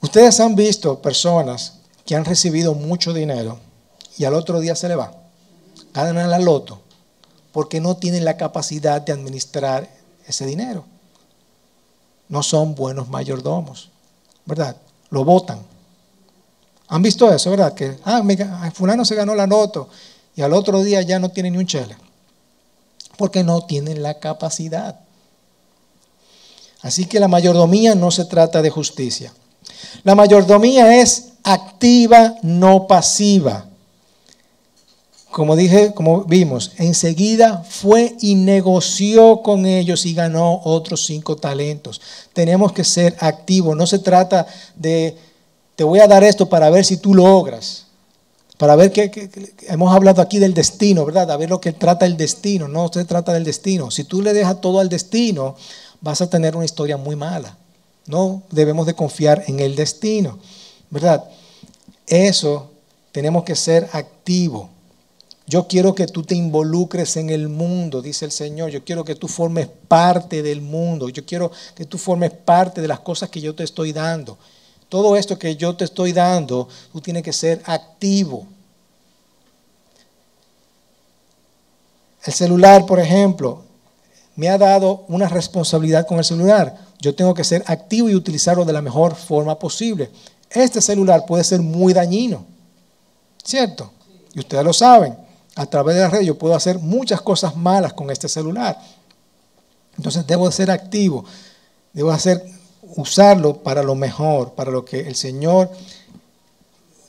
Ustedes 0.00 0.40
han 0.40 0.54
visto 0.54 1.02
personas 1.02 1.74
que 2.06 2.14
han 2.16 2.24
recibido 2.24 2.74
mucho 2.74 3.12
dinero 3.12 3.58
y 4.16 4.24
al 4.24 4.34
otro 4.34 4.60
día 4.60 4.74
se 4.74 4.88
le 4.88 4.96
va. 4.96 5.12
Ganan 5.92 6.30
la 6.30 6.38
loto 6.38 6.80
porque 7.52 7.80
no 7.80 7.96
tienen 7.96 8.24
la 8.24 8.36
capacidad 8.36 9.00
de 9.02 9.12
administrar 9.12 9.88
ese 10.26 10.46
dinero. 10.46 10.84
No 12.28 12.42
son 12.42 12.74
buenos 12.74 13.08
mayordomos, 13.08 13.90
¿verdad? 14.44 14.76
Lo 15.10 15.24
votan. 15.24 15.60
¿Han 16.88 17.02
visto 17.02 17.32
eso, 17.32 17.50
verdad? 17.50 17.74
Que, 17.74 17.98
ah, 18.04 18.22
fulano 18.72 19.04
se 19.04 19.14
ganó 19.14 19.34
la 19.34 19.46
loto 19.46 19.88
y 20.34 20.42
al 20.42 20.52
otro 20.52 20.82
día 20.82 21.02
ya 21.02 21.18
no 21.18 21.30
tiene 21.30 21.50
ni 21.50 21.58
un 21.58 21.66
chele. 21.66 21.96
Porque 23.16 23.44
no 23.44 23.62
tienen 23.62 24.02
la 24.02 24.18
capacidad. 24.18 25.00
Así 26.80 27.06
que 27.06 27.20
la 27.20 27.28
mayordomía 27.28 27.94
no 27.94 28.10
se 28.10 28.24
trata 28.24 28.62
de 28.62 28.70
justicia. 28.70 29.32
La 30.04 30.14
mayordomía 30.14 31.00
es 31.00 31.30
activa, 31.42 32.36
no 32.42 32.86
pasiva. 32.86 33.66
Como 35.30 35.56
dije, 35.56 35.92
como 35.92 36.24
vimos, 36.24 36.72
enseguida 36.78 37.62
fue 37.68 38.16
y 38.20 38.34
negoció 38.34 39.42
con 39.42 39.66
ellos 39.66 40.06
y 40.06 40.14
ganó 40.14 40.60
otros 40.64 41.04
cinco 41.04 41.36
talentos. 41.36 42.00
Tenemos 42.32 42.72
que 42.72 42.84
ser 42.84 43.14
activos. 43.20 43.76
No 43.76 43.86
se 43.86 43.98
trata 43.98 44.46
de, 44.74 45.16
te 45.78 45.84
voy 45.84 46.00
a 46.00 46.08
dar 46.08 46.24
esto 46.24 46.48
para 46.48 46.70
ver 46.70 46.84
si 46.84 46.96
tú 46.96 47.14
logras. 47.14 47.86
Para 48.56 48.74
ver 48.74 48.90
que, 48.90 49.30
hemos 49.68 49.94
hablado 49.94 50.20
aquí 50.20 50.40
del 50.40 50.52
destino, 50.52 51.04
¿verdad? 51.04 51.30
A 51.30 51.36
ver 51.36 51.50
lo 51.50 51.60
que 51.60 51.72
trata 51.72 52.04
el 52.04 52.16
destino. 52.16 52.66
No 52.66 52.90
se 52.92 53.04
trata 53.04 53.32
del 53.32 53.44
destino. 53.44 53.88
Si 53.92 54.02
tú 54.02 54.20
le 54.20 54.32
dejas 54.32 54.60
todo 54.60 54.80
al 54.80 54.88
destino, 54.88 55.54
vas 56.00 56.20
a 56.20 56.28
tener 56.28 56.56
una 56.56 56.64
historia 56.64 56.96
muy 56.96 57.14
mala. 57.14 57.56
No 58.06 58.42
debemos 58.50 58.86
de 58.86 58.94
confiar 58.94 59.44
en 59.46 59.60
el 59.60 59.76
destino, 59.76 60.40
¿verdad? 60.90 61.22
Eso 62.08 62.72
tenemos 63.12 63.44
que 63.44 63.54
ser 63.54 63.88
activos. 63.92 64.70
Yo 65.46 65.68
quiero 65.68 65.94
que 65.94 66.08
tú 66.08 66.24
te 66.24 66.34
involucres 66.34 67.16
en 67.16 67.30
el 67.30 67.48
mundo, 67.48 68.02
dice 68.02 68.24
el 68.24 68.32
Señor. 68.32 68.70
Yo 68.70 68.82
quiero 68.82 69.04
que 69.04 69.14
tú 69.14 69.28
formes 69.28 69.68
parte 69.86 70.42
del 70.42 70.60
mundo. 70.60 71.08
Yo 71.08 71.24
quiero 71.24 71.52
que 71.76 71.84
tú 71.84 71.98
formes 71.98 72.32
parte 72.32 72.80
de 72.80 72.88
las 72.88 72.98
cosas 72.98 73.30
que 73.30 73.40
yo 73.40 73.54
te 73.54 73.62
estoy 73.62 73.92
dando. 73.92 74.38
Todo 74.88 75.16
esto 75.16 75.38
que 75.38 75.56
yo 75.56 75.76
te 75.76 75.84
estoy 75.84 76.12
dando, 76.12 76.68
tú 76.92 77.00
tienes 77.00 77.22
que 77.22 77.32
ser 77.32 77.62
activo. 77.66 78.46
El 82.24 82.32
celular, 82.32 82.86
por 82.86 82.98
ejemplo, 82.98 83.62
me 84.36 84.48
ha 84.48 84.56
dado 84.56 85.04
una 85.08 85.28
responsabilidad 85.28 86.06
con 86.06 86.18
el 86.18 86.24
celular. 86.24 86.76
Yo 87.00 87.14
tengo 87.14 87.34
que 87.34 87.44
ser 87.44 87.64
activo 87.66 88.08
y 88.08 88.14
utilizarlo 88.14 88.64
de 88.64 88.72
la 88.72 88.82
mejor 88.82 89.14
forma 89.14 89.58
posible. 89.58 90.10
Este 90.50 90.80
celular 90.80 91.26
puede 91.26 91.44
ser 91.44 91.60
muy 91.60 91.92
dañino, 91.92 92.44
¿cierto? 93.42 93.92
Y 94.32 94.40
ustedes 94.40 94.64
lo 94.64 94.72
saben. 94.72 95.16
A 95.54 95.66
través 95.66 95.96
de 95.96 96.02
la 96.02 96.08
red 96.08 96.20
yo 96.20 96.38
puedo 96.38 96.54
hacer 96.54 96.78
muchas 96.78 97.20
cosas 97.20 97.56
malas 97.56 97.92
con 97.92 98.10
este 98.10 98.28
celular. 98.28 98.78
Entonces 99.96 100.24
debo 100.26 100.50
ser 100.52 100.70
activo, 100.70 101.24
debo 101.92 102.12
hacer, 102.12 102.44
usarlo 102.96 103.62
para 103.62 103.82
lo 103.82 103.94
mejor, 103.94 104.52
para 104.52 104.70
lo 104.70 104.84
que 104.84 105.00
el 105.00 105.14
Señor 105.14 105.70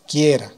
quiera. 0.07 0.51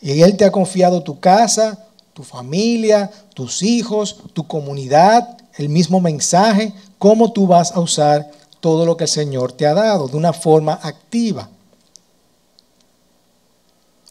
Y 0.00 0.22
Él 0.22 0.36
te 0.36 0.44
ha 0.44 0.52
confiado 0.52 1.02
tu 1.02 1.18
casa, 1.18 1.86
tu 2.14 2.22
familia, 2.22 3.10
tus 3.34 3.62
hijos, 3.62 4.18
tu 4.32 4.46
comunidad, 4.46 5.36
el 5.56 5.68
mismo 5.68 6.00
mensaje, 6.00 6.72
cómo 6.98 7.32
tú 7.32 7.46
vas 7.46 7.72
a 7.72 7.80
usar 7.80 8.30
todo 8.60 8.86
lo 8.86 8.96
que 8.96 9.04
el 9.04 9.10
Señor 9.10 9.52
te 9.52 9.66
ha 9.66 9.74
dado 9.74 10.08
de 10.08 10.16
una 10.16 10.32
forma 10.32 10.78
activa. 10.82 11.48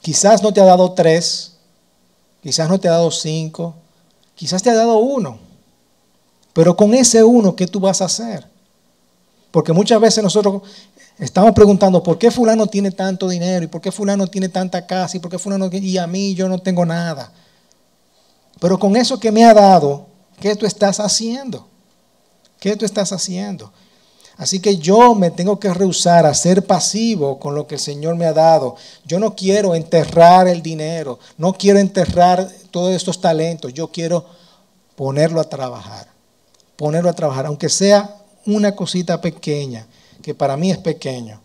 Quizás 0.01 0.41
no 0.41 0.53
te 0.53 0.61
ha 0.61 0.65
dado 0.65 0.93
tres, 0.93 1.57
quizás 2.41 2.69
no 2.69 2.79
te 2.79 2.87
ha 2.87 2.91
dado 2.91 3.11
cinco, 3.11 3.75
quizás 4.35 4.63
te 4.63 4.69
ha 4.69 4.75
dado 4.75 4.97
uno, 4.99 5.39
pero 6.53 6.75
con 6.75 6.93
ese 6.93 7.23
uno, 7.23 7.55
¿qué 7.55 7.67
tú 7.67 7.79
vas 7.79 8.01
a 8.01 8.05
hacer? 8.05 8.47
Porque 9.57 9.73
muchas 9.73 9.99
veces 9.99 10.23
nosotros 10.23 10.61
estamos 11.17 11.51
preguntando, 11.53 12.03
¿por 12.03 12.19
qué 12.19 12.29
fulano 12.29 12.67
tiene 12.67 12.91
tanto 12.91 13.27
dinero? 13.27 13.65
¿Y 13.65 13.67
por 13.67 13.81
qué 13.81 13.91
fulano 13.91 14.27
tiene 14.27 14.49
tanta 14.49 14.85
casa? 14.85 15.17
¿Y 15.17 15.19
por 15.19 15.31
qué 15.31 15.39
fulano 15.39 15.67
y 15.71 15.97
a 15.97 16.05
mí 16.05 16.35
yo 16.35 16.47
no 16.47 16.59
tengo 16.59 16.85
nada? 16.85 17.33
Pero 18.59 18.77
con 18.77 18.95
eso 18.95 19.19
que 19.19 19.31
me 19.31 19.43
ha 19.45 19.55
dado, 19.55 20.05
¿qué 20.39 20.55
tú 20.55 20.67
estás 20.67 20.99
haciendo? 20.99 21.67
¿Qué 22.59 22.75
tú 22.75 22.85
estás 22.85 23.11
haciendo? 23.11 23.73
Así 24.37 24.59
que 24.59 24.77
yo 24.77 25.15
me 25.15 25.31
tengo 25.31 25.59
que 25.59 25.73
rehusar 25.73 26.27
a 26.27 26.35
ser 26.35 26.63
pasivo 26.67 27.39
con 27.39 27.55
lo 27.55 27.65
que 27.65 27.73
el 27.73 27.81
Señor 27.81 28.15
me 28.15 28.27
ha 28.27 28.33
dado. 28.33 28.75
Yo 29.05 29.17
no 29.17 29.35
quiero 29.35 29.73
enterrar 29.73 30.47
el 30.47 30.61
dinero, 30.61 31.17
no 31.35 31.53
quiero 31.53 31.79
enterrar 31.79 32.47
todos 32.69 32.93
estos 32.93 33.19
talentos, 33.19 33.73
yo 33.73 33.87
quiero 33.87 34.23
ponerlo 34.95 35.41
a 35.41 35.45
trabajar, 35.45 36.09
ponerlo 36.75 37.09
a 37.09 37.13
trabajar, 37.13 37.47
aunque 37.47 37.69
sea 37.69 38.17
una 38.47 38.75
cosita 38.75 39.21
pequeña, 39.21 39.85
que 40.23 40.33
para 40.33 40.57
mí 40.57 40.71
es 40.71 40.79
pequeño. 40.79 41.39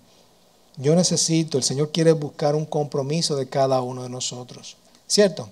Yo 0.76 0.94
necesito, 0.94 1.58
el 1.58 1.64
Señor 1.64 1.90
quiere 1.92 2.12
buscar 2.12 2.54
un 2.54 2.64
compromiso 2.64 3.36
de 3.36 3.48
cada 3.48 3.82
uno 3.82 4.02
de 4.02 4.08
nosotros, 4.08 4.76
¿cierto? 5.06 5.48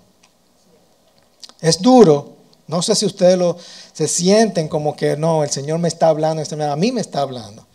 Es 1.60 1.82
duro. 1.82 2.36
No 2.66 2.80
sé 2.80 2.94
si 2.94 3.04
ustedes 3.04 3.36
lo, 3.36 3.58
se 3.92 4.08
sienten 4.08 4.68
como 4.68 4.96
que 4.96 5.16
no, 5.16 5.42
el 5.42 5.50
Señor 5.50 5.78
me 5.80 5.88
está 5.88 6.08
hablando, 6.08 6.40
este, 6.40 6.62
a 6.62 6.76
mí 6.76 6.92
me 6.92 7.00
está 7.00 7.20
hablando. 7.20 7.66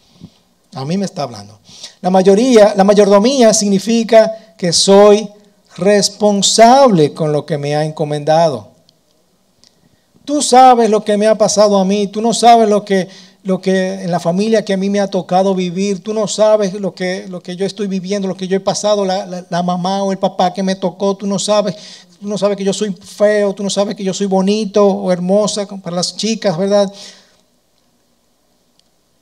A 0.74 0.84
mí 0.84 0.98
me 0.98 1.06
está 1.06 1.24
hablando. 1.24 1.60
La 2.02 2.10
mayoría, 2.10 2.74
la 2.76 2.84
mayordomía 2.84 3.54
significa 3.54 4.56
que 4.58 4.74
soy 4.74 5.30
responsable 5.78 7.14
con 7.14 7.32
lo 7.32 7.46
que 7.46 7.58
me 7.58 7.76
ha 7.76 7.86
encomendado. 7.86 8.72
Tú 10.26 10.42
sabes 10.42 10.90
lo 10.90 11.04
que 11.04 11.18
me 11.18 11.28
ha 11.28 11.38
pasado 11.38 11.78
a 11.78 11.86
mí, 11.86 12.08
tú 12.08 12.22
no 12.22 12.34
sabes 12.34 12.68
lo 12.68 12.84
que, 12.84 13.08
lo 13.46 13.62
que 13.62 14.02
en 14.04 14.12
la 14.12 14.20
familia 14.20 14.66
que 14.66 14.74
a 14.74 14.78
mí 14.78 14.90
me 14.90 15.00
ha 15.00 15.08
tocado 15.08 15.54
vivir, 15.54 16.04
tú 16.04 16.14
no 16.16 16.28
sabes 16.28 16.74
lo 16.74 16.96
que, 16.96 17.28
lo 17.30 17.42
que 17.42 17.56
yo 17.56 17.66
estoy 17.66 17.86
viviendo, 17.86 18.28
lo 18.28 18.36
que 18.36 18.48
yo 18.48 18.58
he 18.58 18.60
pasado, 18.60 19.06
la, 19.06 19.46
la 19.48 19.64
mamá 19.64 20.04
o 20.04 20.12
el 20.12 20.18
papá 20.18 20.52
que 20.52 20.64
me 20.64 20.76
tocó, 20.76 21.16
tú 21.16 21.28
no 21.28 21.38
sabes 21.38 21.76
tú 22.20 22.28
no 22.28 22.40
sabes 22.40 22.58
que 22.58 22.64
yo 22.64 22.74
soy 22.74 22.92
feo, 22.92 23.54
tú 23.54 23.62
no 23.62 23.70
sabes 23.70 23.96
que 23.96 24.04
yo 24.04 24.12
soy 24.14 24.26
bonito 24.26 24.84
o 24.84 25.12
hermosa 25.12 25.68
para 25.68 25.98
las 25.98 26.18
chicas, 26.18 26.58
¿verdad? 26.58 26.92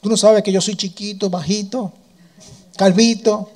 Tú 0.01 0.07
no 0.07 0.15
sabes 0.15 0.41
que 0.41 0.53
yo 0.53 0.61
soy 0.61 0.77
chiquito, 0.77 1.29
bajito, 1.29 1.91
calvito. 2.77 3.49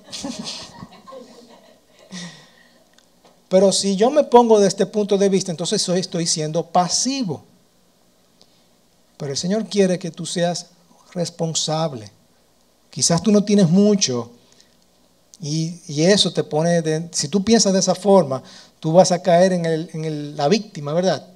Pero 3.47 3.71
si 3.71 3.95
yo 3.95 4.09
me 4.09 4.25
pongo 4.25 4.59
de 4.59 4.67
este 4.67 4.85
punto 4.85 5.17
de 5.17 5.29
vista, 5.29 5.51
entonces 5.51 5.87
estoy 5.87 6.27
siendo 6.27 6.65
pasivo. 6.65 7.45
Pero 9.17 9.31
el 9.31 9.37
Señor 9.37 9.65
quiere 9.65 9.99
que 9.99 10.11
tú 10.11 10.25
seas 10.25 10.67
responsable. 11.13 12.11
Quizás 12.89 13.21
tú 13.21 13.31
no 13.31 13.43
tienes 13.43 13.69
mucho 13.69 14.31
y, 15.39 16.01
eso 16.01 16.33
te 16.33 16.43
pone, 16.43 16.81
de, 16.81 17.09
si 17.11 17.27
tú 17.27 17.43
piensas 17.43 17.73
de 17.73 17.79
esa 17.79 17.95
forma, 17.95 18.41
tú 18.79 18.93
vas 18.93 19.11
a 19.11 19.21
caer 19.21 19.53
en, 19.53 19.65
en 19.65 20.35
la 20.35 20.47
víctima, 20.47 20.93
¿verdad? 20.93 21.27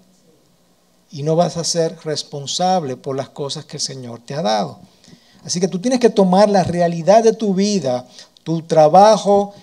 Y 1.12 1.24
no 1.24 1.36
vas 1.36 1.58
a 1.58 1.64
ser 1.64 1.98
responsable 2.04 2.98
por 2.98 3.16
las 3.16 3.30
cosas 3.30 3.66
que 3.66 3.78
el 3.78 3.82
Señor 3.82 4.22
te 4.26 4.34
ha 4.34 4.42
dado. 4.42 4.80
Así 5.44 5.60
que 5.60 5.68
tú 5.68 5.80
tienes 5.80 6.00
que 6.00 6.10
tomar 6.10 6.50
la 6.50 6.64
realidad 6.64 7.24
de 7.24 7.34
tu 7.34 7.54
vida, 7.54 8.08
tu 8.44 8.62
trabajo, 8.62 9.54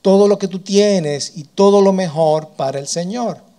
todo 0.00 0.26
lo 0.26 0.38
que 0.38 0.48
tú 0.48 0.58
tienes 0.58 1.32
y 1.36 1.44
todo 1.44 1.80
lo 1.80 1.92
mejor 1.92 2.48
para 2.50 2.78
el 2.78 2.88
Señor. 2.88 3.51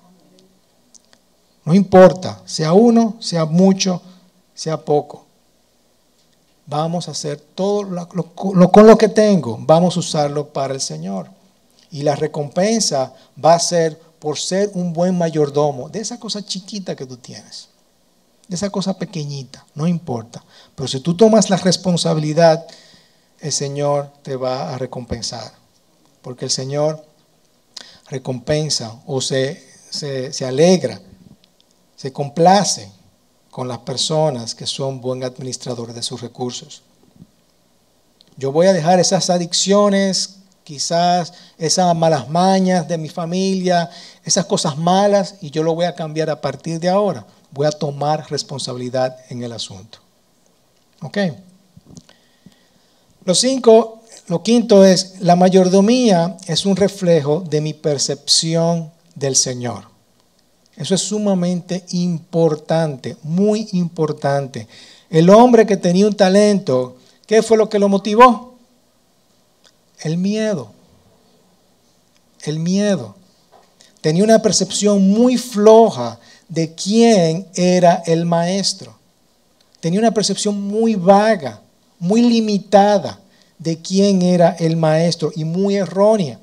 No 1.66 1.74
importa, 1.74 2.42
sea 2.46 2.74
uno, 2.74 3.16
sea 3.20 3.46
mucho, 3.46 4.02
sea 4.54 4.78
poco. 4.78 5.26
Vamos 6.66 7.08
a 7.08 7.12
hacer 7.12 7.40
todo 7.40 7.84
lo, 7.84 8.08
con 8.08 8.88
lo 8.88 8.98
que 8.98 9.10
tengo, 9.10 9.58
vamos 9.62 9.96
a 9.96 10.00
usarlo 10.00 10.48
para 10.50 10.74
el 10.74 10.82
Señor. 10.82 11.30
Y 11.92 12.04
la 12.04 12.16
recompensa 12.16 13.14
va 13.44 13.54
a 13.54 13.60
ser 13.60 14.00
por 14.20 14.40
ser 14.40 14.72
un 14.74 14.94
buen 14.94 15.18
mayordomo 15.18 15.90
de 15.90 16.00
esa 16.00 16.20
cosa 16.20 16.44
chiquita 16.44 16.96
que 16.96 17.06
tú 17.06 17.18
tienes, 17.18 17.68
de 18.48 18.56
esa 18.56 18.70
cosa 18.70 18.98
pequeñita, 18.98 19.66
no 19.76 19.86
importa. 19.86 20.44
Pero 20.76 20.88
si 20.88 21.02
tú 21.02 21.16
tomas 21.16 21.50
la 21.50 21.58
responsabilidad, 21.58 22.66
el 23.40 23.52
Señor 23.52 24.10
te 24.24 24.36
va 24.38 24.74
a 24.74 24.78
recompensar. 24.78 25.52
Porque 26.22 26.46
el 26.46 26.52
Señor 26.52 27.06
recompensa 28.08 28.96
o 29.06 29.20
se, 29.20 29.62
se, 29.90 30.32
se 30.32 30.46
alegra, 30.46 31.02
se 32.04 32.12
complace 32.12 32.92
con 33.50 33.70
las 33.70 33.78
personas 33.78 34.54
que 34.54 34.68
son 34.68 35.00
buen 35.00 35.24
administradores 35.24 35.96
de 35.96 36.04
sus 36.04 36.20
recursos. 36.20 36.82
Yo 38.36 38.52
voy 38.52 38.68
a 38.68 38.74
dejar 38.74 39.00
esas 39.00 39.30
adicciones, 39.30 40.40
quizás 40.66 41.32
esas 41.58 41.96
malas 41.96 42.28
mañas 42.28 42.90
de 42.90 42.98
mi 42.98 43.08
familia, 43.08 43.90
esas 44.26 44.46
cosas 44.48 44.78
malas, 44.78 45.36
y 45.40 45.50
yo 45.50 45.64
lo 45.64 45.76
voy 45.76 45.86
a 45.86 45.96
cambiar 45.96 46.30
a 46.30 46.42
partir 46.42 46.78
de 46.78 46.90
ahora. 46.90 47.26
Voy 47.52 47.68
a 47.68 47.72
tomar 47.72 48.30
responsabilidad 48.30 49.16
en 49.30 49.42
el 49.42 49.54
asunto. 49.54 50.00
¿Ok? 51.04 51.18
Lo 53.24 53.34
cinco, 53.34 54.02
lo 54.28 54.44
quinto 54.44 54.84
es, 54.84 55.22
la 55.22 55.38
mayordomía 55.38 56.36
es 56.48 56.66
un 56.66 56.76
reflejo 56.76 57.46
de 57.50 57.62
mi 57.62 57.74
percepción 57.74 58.92
del 59.16 59.38
Señor. 59.38 59.93
Eso 60.76 60.96
es 60.96 61.02
sumamente 61.02 61.84
importante, 61.92 63.18
muy 63.24 63.68
importante. 63.74 64.68
El 65.10 65.30
hombre 65.30 65.68
que 65.68 65.78
tenía 65.78 66.08
un 66.08 66.16
talento, 66.16 66.98
¿qué 67.28 67.44
fue 67.44 67.58
lo 67.58 67.70
que 67.70 67.80
lo 67.80 67.90
motivó? 67.90 68.56
El 70.02 70.18
miedo. 70.18 70.72
El 72.44 72.60
miedo. 72.60 73.16
Tenía 74.02 74.24
una 74.24 74.42
percepción 74.42 75.10
muy 75.10 75.38
floja 75.38 76.20
de 76.50 76.74
quién 76.74 77.48
era 77.56 78.02
el 78.06 78.26
maestro. 78.26 78.98
Tenía 79.80 80.00
una 80.00 80.14
percepción 80.14 80.62
muy 80.62 80.96
vaga, 80.96 81.62
muy 82.00 82.22
limitada 82.22 83.20
de 83.60 83.78
quién 83.82 84.22
era 84.22 84.52
el 84.60 84.76
maestro 84.76 85.32
y 85.36 85.46
muy 85.46 85.76
errónea. 85.76 86.40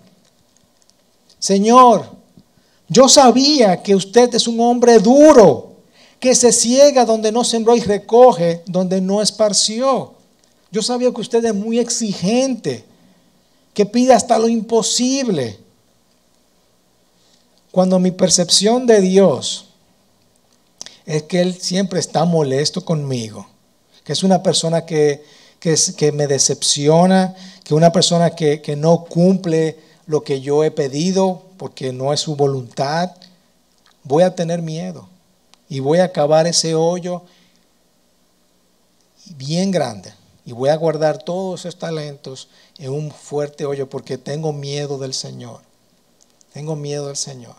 Señor, 1.38 2.19
yo 2.90 3.08
sabía 3.08 3.84
que 3.84 3.94
usted 3.94 4.34
es 4.34 4.48
un 4.48 4.58
hombre 4.58 4.98
duro, 4.98 5.76
que 6.18 6.34
se 6.34 6.52
ciega 6.52 7.04
donde 7.04 7.30
no 7.30 7.44
sembró 7.44 7.76
y 7.76 7.80
recoge 7.80 8.62
donde 8.66 9.00
no 9.00 9.22
esparció. 9.22 10.14
Yo 10.72 10.82
sabía 10.82 11.12
que 11.12 11.20
usted 11.20 11.44
es 11.44 11.54
muy 11.54 11.78
exigente, 11.78 12.84
que 13.74 13.86
pide 13.86 14.12
hasta 14.12 14.40
lo 14.40 14.48
imposible. 14.48 15.60
Cuando 17.70 18.00
mi 18.00 18.10
percepción 18.10 18.88
de 18.88 19.00
Dios 19.00 19.66
es 21.06 21.22
que 21.22 21.42
Él 21.42 21.60
siempre 21.60 22.00
está 22.00 22.24
molesto 22.24 22.84
conmigo, 22.84 23.46
que 24.02 24.14
es 24.14 24.24
una 24.24 24.42
persona 24.42 24.84
que, 24.84 25.22
que, 25.60 26.10
me 26.10 26.26
decepciona, 26.26 27.36
que 27.62 27.72
una 27.72 27.92
persona 27.92 28.30
que, 28.30 28.60
que 28.60 28.74
no 28.74 29.04
cumple 29.04 29.78
lo 30.06 30.24
que 30.24 30.40
yo 30.40 30.64
he 30.64 30.72
pedido 30.72 31.49
porque 31.60 31.92
no 31.92 32.10
es 32.14 32.20
su 32.20 32.36
voluntad, 32.36 33.10
voy 34.02 34.22
a 34.22 34.34
tener 34.34 34.62
miedo 34.62 35.06
y 35.68 35.80
voy 35.80 35.98
a 35.98 36.04
acabar 36.04 36.46
ese 36.46 36.74
hoyo 36.74 37.20
bien 39.36 39.70
grande 39.70 40.10
y 40.46 40.52
voy 40.52 40.70
a 40.70 40.76
guardar 40.76 41.22
todos 41.22 41.60
esos 41.60 41.78
talentos 41.78 42.48
en 42.78 42.90
un 42.90 43.10
fuerte 43.10 43.66
hoyo 43.66 43.90
porque 43.90 44.16
tengo 44.16 44.54
miedo 44.54 44.96
del 44.96 45.12
Señor. 45.12 45.60
Tengo 46.54 46.76
miedo 46.76 47.08
del 47.08 47.16
Señor. 47.16 47.56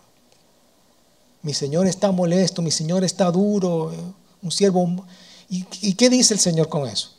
Mi 1.44 1.54
Señor 1.54 1.86
está 1.86 2.12
molesto, 2.12 2.64
mi 2.64 2.72
Señor 2.72 3.04
está 3.04 3.30
duro, 3.30 3.92
un 4.42 4.52
siervo. 4.52 5.06
¿Y, 5.48 5.64
¿Y 5.80 5.94
qué 5.94 6.10
dice 6.10 6.34
el 6.34 6.40
Señor 6.40 6.70
con 6.70 6.88
eso? 6.88 7.12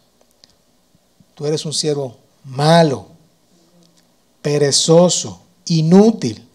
Tú 1.37 1.47
eres 1.47 1.65
un 1.65 1.75
siervo 1.75 2.17
malo, 2.43 3.07
perezoso, 4.43 5.43
inútil. 5.67 6.49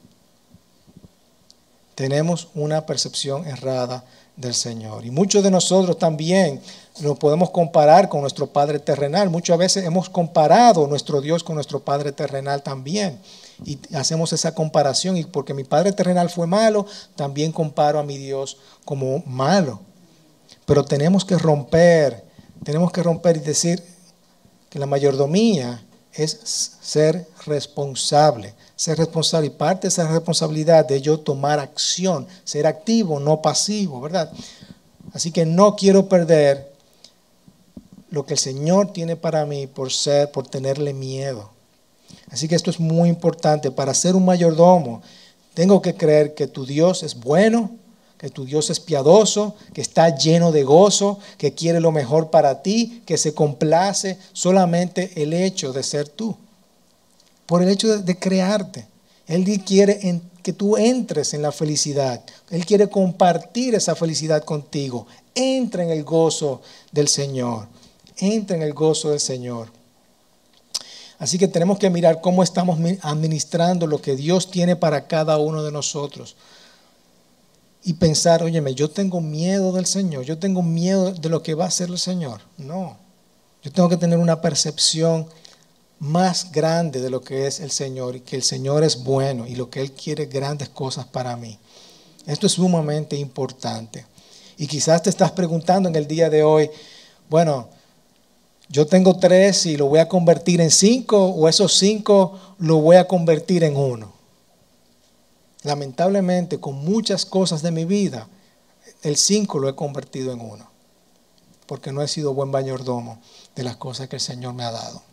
Tenemos 1.98 2.50
una 2.54 2.86
percepción 2.86 3.48
errada 3.48 4.04
del 4.36 4.54
Señor. 4.54 5.04
Y 5.04 5.10
muchos 5.10 5.44
de 5.44 5.50
nosotros 5.50 5.98
también 5.98 6.62
nos 7.00 7.18
podemos 7.18 7.50
comparar 7.50 8.08
con 8.08 8.22
nuestro 8.22 8.46
Padre 8.46 8.78
terrenal. 8.78 9.32
Muchas 9.32 9.58
veces 9.58 9.84
hemos 9.84 10.08
comparado 10.08 10.86
nuestro 10.86 11.22
Dios 11.22 11.44
con 11.44 11.56
nuestro 11.56 11.80
Padre 11.80 12.12
terrenal 12.12 12.62
también. 12.62 13.20
Y 13.66 13.80
hacemos 13.96 14.32
esa 14.32 14.54
comparación. 14.54 15.18
Y 15.18 15.24
porque 15.24 15.56
mi 15.56 15.64
Padre 15.64 15.92
terrenal 15.92 16.30
fue 16.30 16.46
malo, 16.46 16.86
también 17.16 17.52
comparo 17.52 17.98
a 17.98 18.04
mi 18.04 18.20
Dios 18.20 18.58
como 18.86 19.24
malo. 19.26 19.80
Pero 20.68 20.86
tenemos 20.86 21.26
que 21.26 21.36
romper, 21.36 22.24
tenemos 22.64 22.92
que 22.92 23.02
romper 23.02 23.38
y 23.38 23.40
decir 23.40 23.84
que 24.70 24.78
la 24.78 24.86
mayordomía 24.86 25.84
es 26.14 26.76
ser 26.80 27.28
responsable, 27.48 28.54
ser 28.78 28.98
responsable 29.00 29.48
y 29.48 29.50
parte 29.50 29.82
de 29.82 29.88
esa 29.90 30.08
responsabilidad 30.08 30.86
de 30.86 31.02
yo 31.02 31.20
tomar 31.20 31.60
acción, 31.60 32.28
ser 32.46 32.68
activo, 32.68 33.20
no 33.20 33.42
pasivo, 33.42 34.00
¿verdad? 34.00 34.32
Así 35.14 35.32
que 35.32 35.46
no 35.46 35.76
quiero 35.76 36.08
perder 36.08 36.72
lo 38.12 38.26
que 38.26 38.36
el 38.36 38.40
Señor 38.40 38.94
tiene 38.94 39.16
para 39.16 39.46
mí 39.46 39.68
por 39.68 39.92
ser, 39.92 40.32
por 40.32 40.48
tenerle 40.48 40.94
miedo. 40.94 41.50
Así 42.30 42.48
que 42.48 42.56
esto 42.56 42.70
es 42.70 42.80
muy 42.80 43.10
importante. 43.10 43.72
Para 43.72 43.94
ser 43.94 44.16
un 44.16 44.26
mayordomo, 44.26 45.02
tengo 45.56 45.82
que 45.82 45.96
creer 45.96 46.36
que 46.36 46.46
tu 46.46 46.66
Dios 46.66 47.02
es 47.02 47.20
bueno, 47.20 47.72
que 48.20 48.30
tu 48.30 48.46
Dios 48.46 48.70
es 48.70 48.80
piadoso, 48.80 49.56
que 49.74 49.82
está 49.82 50.16
lleno 50.16 50.52
de 50.52 50.64
gozo, 50.64 51.20
que 51.40 51.54
quiere 51.54 51.80
lo 51.80 51.92
mejor 51.92 52.30
para 52.30 52.62
ti, 52.62 53.02
que 53.08 53.18
se 53.18 53.34
complace 53.34 54.20
solamente 54.34 55.22
el 55.22 55.34
hecho 55.34 55.74
de 55.74 55.82
ser 55.82 56.08
tú, 56.10 56.38
por 57.48 57.64
el 57.64 57.70
hecho 57.70 57.98
de, 57.98 58.20
crearte. 58.20 58.88
Él 59.26 59.44
quiere 59.66 60.22
que 60.44 60.54
tú 60.54 60.78
entres 60.78 61.34
en 61.34 61.42
la 61.42 61.52
felicidad. 61.52 62.24
Él 62.52 62.66
quiere 62.66 62.88
compartir 62.88 63.74
esa 63.74 63.96
felicidad 63.96 64.44
contigo. 64.44 65.08
Entra 65.34 65.84
en 65.84 65.90
el 65.90 66.04
gozo 66.04 66.62
del 66.92 67.08
Señor. 67.08 67.68
Entra 68.18 68.56
en 68.56 68.62
el 68.62 68.74
gozo 68.74 69.10
del 69.10 69.20
Señor. 69.20 69.72
Así 71.20 71.40
que 71.40 71.48
tenemos 71.48 71.80
que 71.80 71.90
mirar 71.90 72.22
cómo 72.22 72.44
estamos 72.44 72.78
administrando 73.02 73.88
lo 73.88 74.00
que 74.00 74.16
Dios 74.16 74.52
tiene 74.52 74.76
para 74.76 75.08
cada 75.08 75.40
uno 75.40 75.64
de 75.64 75.72
nosotros 75.72 76.36
y 77.84 77.94
pensar, 77.94 78.44
óyeme, 78.44 78.76
yo 78.76 78.90
tengo 78.90 79.22
miedo 79.22 79.72
del 79.72 79.86
Señor, 79.86 80.26
yo 80.26 80.38
tengo 80.38 80.62
miedo 80.62 81.14
de 81.14 81.30
lo 81.30 81.42
que 81.42 81.54
va 81.54 81.64
a 81.64 81.68
hacer 81.70 81.90
el 81.90 81.98
Señor. 81.98 82.42
No, 82.58 82.98
yo 83.64 83.72
tengo 83.72 83.88
que 83.88 83.98
tener 83.98 84.20
una 84.20 84.42
percepción 84.42 85.28
más 86.00 86.52
grande 86.52 87.02
de 87.02 87.10
lo 87.10 87.22
que 87.22 87.48
es 87.48 87.60
el 87.60 87.72
Señor 87.72 88.16
y 88.16 88.22
que 88.22 88.36
el 88.36 88.44
Señor 88.44 88.84
es 88.84 89.04
bueno 89.04 89.48
y 89.48 89.56
lo 89.56 89.70
que 89.70 89.82
Él 89.82 89.92
quiere 89.92 90.26
grandes 90.26 90.70
cosas 90.70 91.06
para 91.06 91.36
mí. 91.36 91.58
Esto 92.26 92.48
es 92.48 92.54
sumamente 92.54 93.16
importante. 93.16 94.06
Y 94.58 94.68
quizás 94.68 95.04
te 95.04 95.10
estás 95.10 95.32
preguntando 95.32 95.88
en 95.90 95.96
el 95.96 96.08
día 96.08 96.30
de 96.30 96.44
hoy, 96.44 96.70
bueno, 97.30 97.70
yo 98.70 98.86
tengo 98.86 99.18
tres 99.18 99.66
y 99.66 99.78
lo 99.78 99.88
voy 99.88 100.00
a 100.00 100.08
convertir 100.08 100.62
en 100.62 100.72
cinco 100.72 101.26
o 101.28 101.48
esos 101.48 101.74
cinco 101.74 102.38
lo 102.60 102.78
voy 102.78 102.98
a 102.98 103.08
convertir 103.08 103.64
en 103.64 103.78
uno 103.78 104.18
lamentablemente 105.68 106.60
con 106.60 106.76
muchas 106.76 107.26
cosas 107.26 107.62
de 107.62 107.72
mi 107.72 107.86
vida, 107.86 108.28
el 109.04 109.18
cinco 109.18 109.60
lo 109.60 109.70
he 109.70 109.76
convertido 109.76 110.32
en 110.32 110.42
uno, 110.42 110.68
porque 111.68 111.92
no 111.92 112.02
he 112.02 112.08
sido 112.08 112.34
buen 112.34 112.50
mayordomo 112.50 113.20
de 113.56 113.64
las 113.64 113.76
cosas 113.76 114.08
que 114.08 114.16
el 114.16 114.22
Señor 114.22 114.54
me 114.54 114.64
ha 114.64 114.72
dado. 114.72 115.04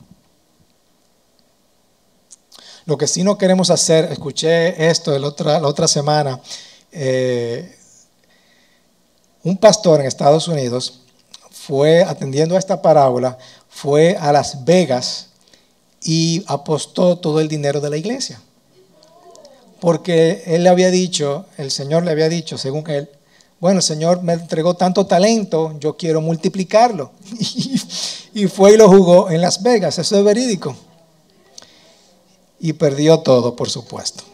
Lo 2.87 2.99
que 2.99 3.07
sí 3.07 3.23
no 3.23 3.39
queremos 3.39 3.71
hacer, 3.71 4.13
escuché 4.13 4.89
esto 4.89 5.19
la 5.19 5.29
otra, 5.29 5.59
la 5.61 5.69
otra 5.69 5.89
semana, 5.89 6.41
eh, 6.93 7.77
un 9.43 9.57
pastor 9.57 10.01
en 10.01 10.07
Estados 10.07 10.49
Unidos 10.49 11.01
fue 11.51 12.03
atendiendo 12.03 12.57
a 12.57 12.59
esta 12.59 12.83
parábola, 12.83 13.39
fue 13.69 14.17
a 14.19 14.33
Las 14.33 14.65
Vegas 14.65 15.29
y 16.03 16.45
apostó 16.47 17.19
todo 17.19 17.41
el 17.41 17.49
dinero 17.49 17.81
de 17.81 17.91
la 17.91 17.97
iglesia. 17.97 18.41
Porque 19.81 20.43
él 20.47 20.63
le 20.63 20.69
había 20.69 20.91
dicho, 20.91 21.47
el 21.57 21.71
Señor 21.71 22.05
le 22.05 22.11
había 22.11 22.29
dicho, 22.29 22.59
según 22.59 22.89
él, 22.91 23.09
bueno, 23.61 23.79
el 23.79 23.83
Señor 23.83 24.23
me 24.23 24.35
entregó 24.35 24.75
tanto 24.75 25.07
talento, 25.07 25.75
yo 25.81 25.97
quiero 25.97 26.21
multiplicarlo. 26.21 27.13
Y, 28.37 28.49
fue 28.49 28.73
y 28.73 28.77
lo 28.77 28.89
jugó 28.89 29.31
en 29.31 29.41
Las 29.41 29.63
Vegas, 29.63 29.97
eso 30.01 30.19
es 30.19 30.25
verídico. 30.25 30.75
Y 32.65 32.73
perdió 32.73 33.21
todo, 33.21 33.55
por 33.55 33.69
supuesto. 33.69 34.25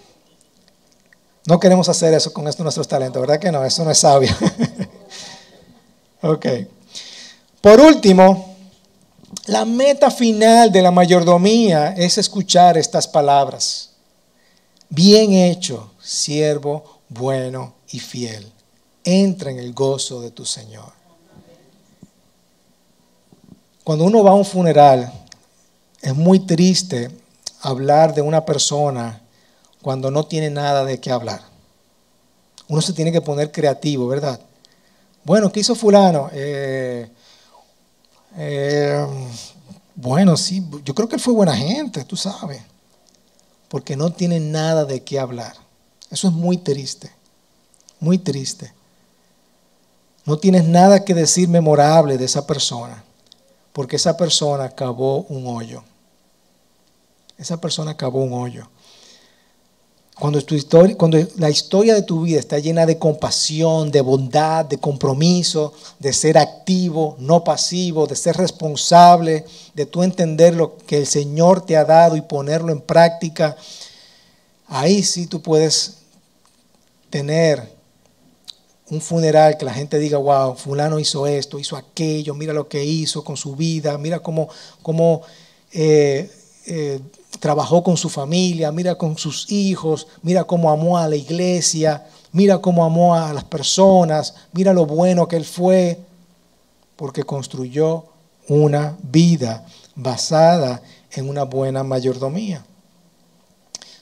No 1.47 1.59
queremos 1.59 1.89
hacer 1.89 2.14
eso 2.14 2.33
con 2.33 2.47
esto 2.47 2.62
nuestros 2.62 2.87
talentos, 2.87 3.20
¿verdad 3.20 3.41
que 3.41 3.51
no? 3.51 3.64
Eso 3.64 3.85
no 3.85 3.91
es 3.91 3.99
sabio. 3.99 4.31
ok. 6.22 6.47
Por 7.61 7.81
último, 7.81 8.55
la 9.47 9.64
meta 9.64 10.12
final 10.12 10.70
de 10.70 10.81
la 10.81 10.93
mayordomía 10.93 11.89
es 11.97 12.18
escuchar 12.18 12.78
estas 12.78 13.09
palabras. 13.09 13.91
Bien 14.89 15.33
hecho, 15.33 15.91
siervo 16.01 17.01
bueno 17.09 17.74
y 17.91 17.99
fiel. 17.99 18.49
Entra 19.03 19.51
en 19.51 19.59
el 19.59 19.72
gozo 19.72 20.20
de 20.20 20.31
tu 20.31 20.47
Señor. 20.47 20.93
Cuando 23.83 24.05
uno 24.05 24.22
va 24.22 24.31
a 24.31 24.35
un 24.35 24.45
funeral, 24.45 25.12
es 26.01 26.14
muy 26.14 26.39
triste 26.39 27.11
hablar 27.61 28.14
de 28.14 28.22
una 28.22 28.44
persona 28.44 29.20
cuando 29.82 30.11
no 30.11 30.24
tiene 30.24 30.50
nada 30.50 30.84
de 30.84 31.00
qué 31.00 31.11
hablar. 31.11 31.42
Uno 32.68 32.80
se 32.80 32.92
tiene 32.92 33.12
que 33.12 33.20
poner 33.20 33.50
creativo, 33.50 34.06
¿verdad? 34.06 34.40
Bueno, 35.24 35.50
¿qué 35.50 35.61
hizo 35.61 35.74
fulano? 35.74 36.30
Eh, 36.32 37.11
eh, 38.36 39.06
bueno, 39.94 40.36
sí, 40.36 40.64
yo 40.84 40.94
creo 40.94 41.08
que 41.08 41.16
él 41.16 41.20
fue 41.20 41.34
buena 41.34 41.56
gente, 41.56 42.04
tú 42.04 42.16
sabes, 42.16 42.62
porque 43.68 43.96
no 43.96 44.12
tiene 44.12 44.40
nada 44.40 44.84
de 44.84 45.02
qué 45.02 45.18
hablar. 45.18 45.54
Eso 46.11 46.28
es 46.28 46.34
muy 46.34 46.58
triste, 46.58 47.11
muy 47.98 48.18
triste. 48.18 48.72
No 50.24 50.38
tienes 50.38 50.64
nada 50.64 51.04
que 51.04 51.14
decir 51.14 51.48
memorable 51.48 52.18
de 52.18 52.24
esa 52.24 52.46
persona, 52.46 53.04
porque 53.72 53.96
esa 53.96 54.16
persona 54.16 54.64
acabó 54.64 55.22
un 55.22 55.46
hoyo. 55.46 55.82
Esa 57.41 57.59
persona 57.59 57.93
acabó 57.93 58.22
un 58.22 58.34
hoyo. 58.34 58.68
Cuando, 60.14 60.45
tu 60.45 60.55
historia, 60.55 60.95
cuando 60.99 61.16
la 61.38 61.49
historia 61.49 61.95
de 61.95 62.03
tu 62.03 62.20
vida 62.20 62.38
está 62.38 62.59
llena 62.59 62.84
de 62.84 62.99
compasión, 62.99 63.91
de 63.91 64.03
bondad, 64.03 64.66
de 64.66 64.76
compromiso, 64.76 65.72
de 65.99 66.12
ser 66.12 66.36
activo, 66.36 67.16
no 67.18 67.43
pasivo, 67.43 68.07
de 68.07 68.14
ser 68.14 68.36
responsable, 68.36 69.47
de 69.72 69.86
tú 69.86 70.03
entender 70.03 70.55
lo 70.55 70.76
que 70.76 70.99
el 70.99 71.07
Señor 71.07 71.64
te 71.64 71.78
ha 71.78 71.86
dado 71.86 72.16
y 72.16 72.20
ponerlo 72.20 72.70
en 72.72 72.82
práctica, 72.82 73.57
ahí 74.66 75.03
sí 75.03 75.26
tú 75.26 75.41
puedes 75.41 75.97
tener 77.09 77.74
un 78.91 79.01
funeral 79.01 79.57
que 79.57 79.64
la 79.64 79.72
gente 79.72 79.99
diga, 79.99 80.18
wow, 80.18 80.55
fulano 80.57 80.99
hizo 80.99 81.26
esto, 81.26 81.59
hizo 81.59 81.74
aquello, 81.74 82.34
mira 82.34 82.53
lo 82.53 82.68
que 82.68 82.84
hizo 82.84 83.24
con 83.24 83.38
su 83.38 83.57
vida, 83.57 83.97
mira 83.97 84.18
cómo, 84.18 84.51
cómo 84.82 85.22
eh, 85.72 86.30
eh, 86.66 87.01
trabajó 87.41 87.82
con 87.82 87.97
su 87.97 88.09
familia, 88.09 88.70
mira 88.70 88.95
con 88.95 89.18
sus 89.18 89.51
hijos, 89.51 90.07
mira 90.22 90.45
cómo 90.45 90.70
amó 90.70 90.99
a 90.99 91.09
la 91.09 91.16
iglesia, 91.16 92.07
mira 92.32 92.59
cómo 92.59 92.84
amó 92.84 93.14
a 93.14 93.32
las 93.32 93.45
personas, 93.45 94.34
mira 94.53 94.72
lo 94.72 94.86
bueno 94.86 95.26
que 95.26 95.36
él 95.36 95.45
fue, 95.45 95.99
porque 96.97 97.24
construyó 97.24 98.05
una 98.47 98.97
vida 99.03 99.64
basada 99.95 100.82
en 101.12 101.28
una 101.28 101.45
buena 101.45 101.82
mayordomía. 101.82 102.64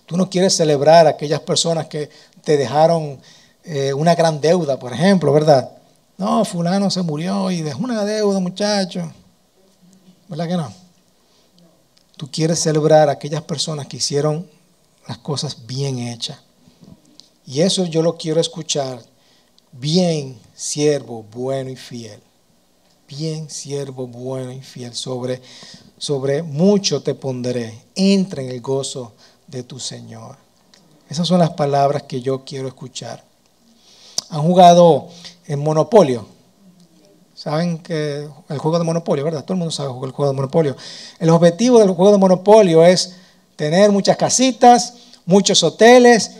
Tú 0.04 0.16
no 0.16 0.28
quieres 0.28 0.56
celebrar 0.56 1.06
a 1.06 1.10
aquellas 1.10 1.40
personas 1.40 1.86
que 1.86 2.10
te 2.42 2.56
dejaron 2.56 3.20
eh, 3.62 3.92
una 3.92 4.14
gran 4.14 4.40
deuda, 4.40 4.78
por 4.78 4.92
ejemplo, 4.92 5.32
¿verdad? 5.32 5.70
No, 6.16 6.44
fulano 6.44 6.90
se 6.90 7.02
murió 7.02 7.50
y 7.50 7.62
dejó 7.62 7.84
una 7.84 8.04
deuda, 8.04 8.40
muchacho. 8.40 9.12
¿Verdad 10.28 10.48
que 10.48 10.56
no? 10.56 10.87
Tú 12.18 12.28
quieres 12.32 12.58
celebrar 12.58 13.08
a 13.08 13.12
aquellas 13.12 13.42
personas 13.42 13.86
que 13.86 13.98
hicieron 13.98 14.44
las 15.06 15.18
cosas 15.18 15.66
bien 15.68 16.00
hechas. 16.00 16.40
Y 17.46 17.60
eso 17.60 17.86
yo 17.86 18.02
lo 18.02 18.16
quiero 18.16 18.40
escuchar. 18.40 19.00
Bien, 19.70 20.36
siervo, 20.52 21.22
bueno 21.22 21.70
y 21.70 21.76
fiel. 21.76 22.20
Bien, 23.06 23.48
siervo, 23.48 24.08
bueno 24.08 24.50
y 24.50 24.60
fiel. 24.60 24.94
Sobre, 24.94 25.40
sobre 25.96 26.42
mucho 26.42 27.04
te 27.04 27.14
pondré. 27.14 27.84
Entra 27.94 28.42
en 28.42 28.48
el 28.48 28.60
gozo 28.60 29.12
de 29.46 29.62
tu 29.62 29.78
Señor. 29.78 30.38
Esas 31.08 31.28
son 31.28 31.38
las 31.38 31.50
palabras 31.50 32.02
que 32.02 32.20
yo 32.20 32.44
quiero 32.44 32.66
escuchar. 32.66 33.22
Han 34.30 34.42
jugado 34.42 35.08
en 35.46 35.60
Monopolio. 35.60 36.26
Saben 37.38 37.78
que 37.78 38.28
el 38.48 38.58
juego 38.58 38.80
de 38.80 38.84
Monopolio, 38.84 39.24
¿verdad? 39.24 39.44
Todo 39.44 39.52
el 39.52 39.58
mundo 39.60 39.70
sabe 39.70 39.90
el 39.90 40.10
juego 40.10 40.26
de 40.26 40.34
Monopolio. 40.34 40.76
El 41.20 41.30
objetivo 41.30 41.78
del 41.78 41.90
juego 41.90 42.10
de 42.10 42.18
Monopolio 42.18 42.84
es 42.84 43.14
tener 43.54 43.92
muchas 43.92 44.16
casitas, 44.16 44.94
muchos 45.24 45.62
hoteles, 45.62 46.32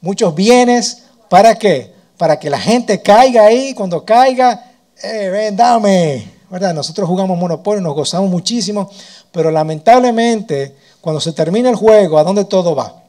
muchos 0.00 0.34
bienes. 0.34 1.02
¿Para 1.28 1.54
qué? 1.56 1.92
Para 2.16 2.38
que 2.38 2.48
la 2.48 2.58
gente 2.58 3.02
caiga 3.02 3.44
ahí, 3.44 3.74
cuando 3.74 4.06
caiga, 4.06 4.72
eh, 5.02 5.28
ven, 5.28 5.54
dame. 5.54 6.32
¿Verdad? 6.48 6.72
Nosotros 6.72 7.06
jugamos 7.06 7.36
Monopolio, 7.36 7.82
nos 7.82 7.94
gozamos 7.94 8.30
muchísimo, 8.30 8.90
pero 9.32 9.50
lamentablemente, 9.50 10.74
cuando 11.02 11.20
se 11.20 11.34
termina 11.34 11.68
el 11.68 11.76
juego, 11.76 12.16
¿a 12.16 12.24
dónde 12.24 12.46
todo 12.46 12.74
va? 12.74 13.02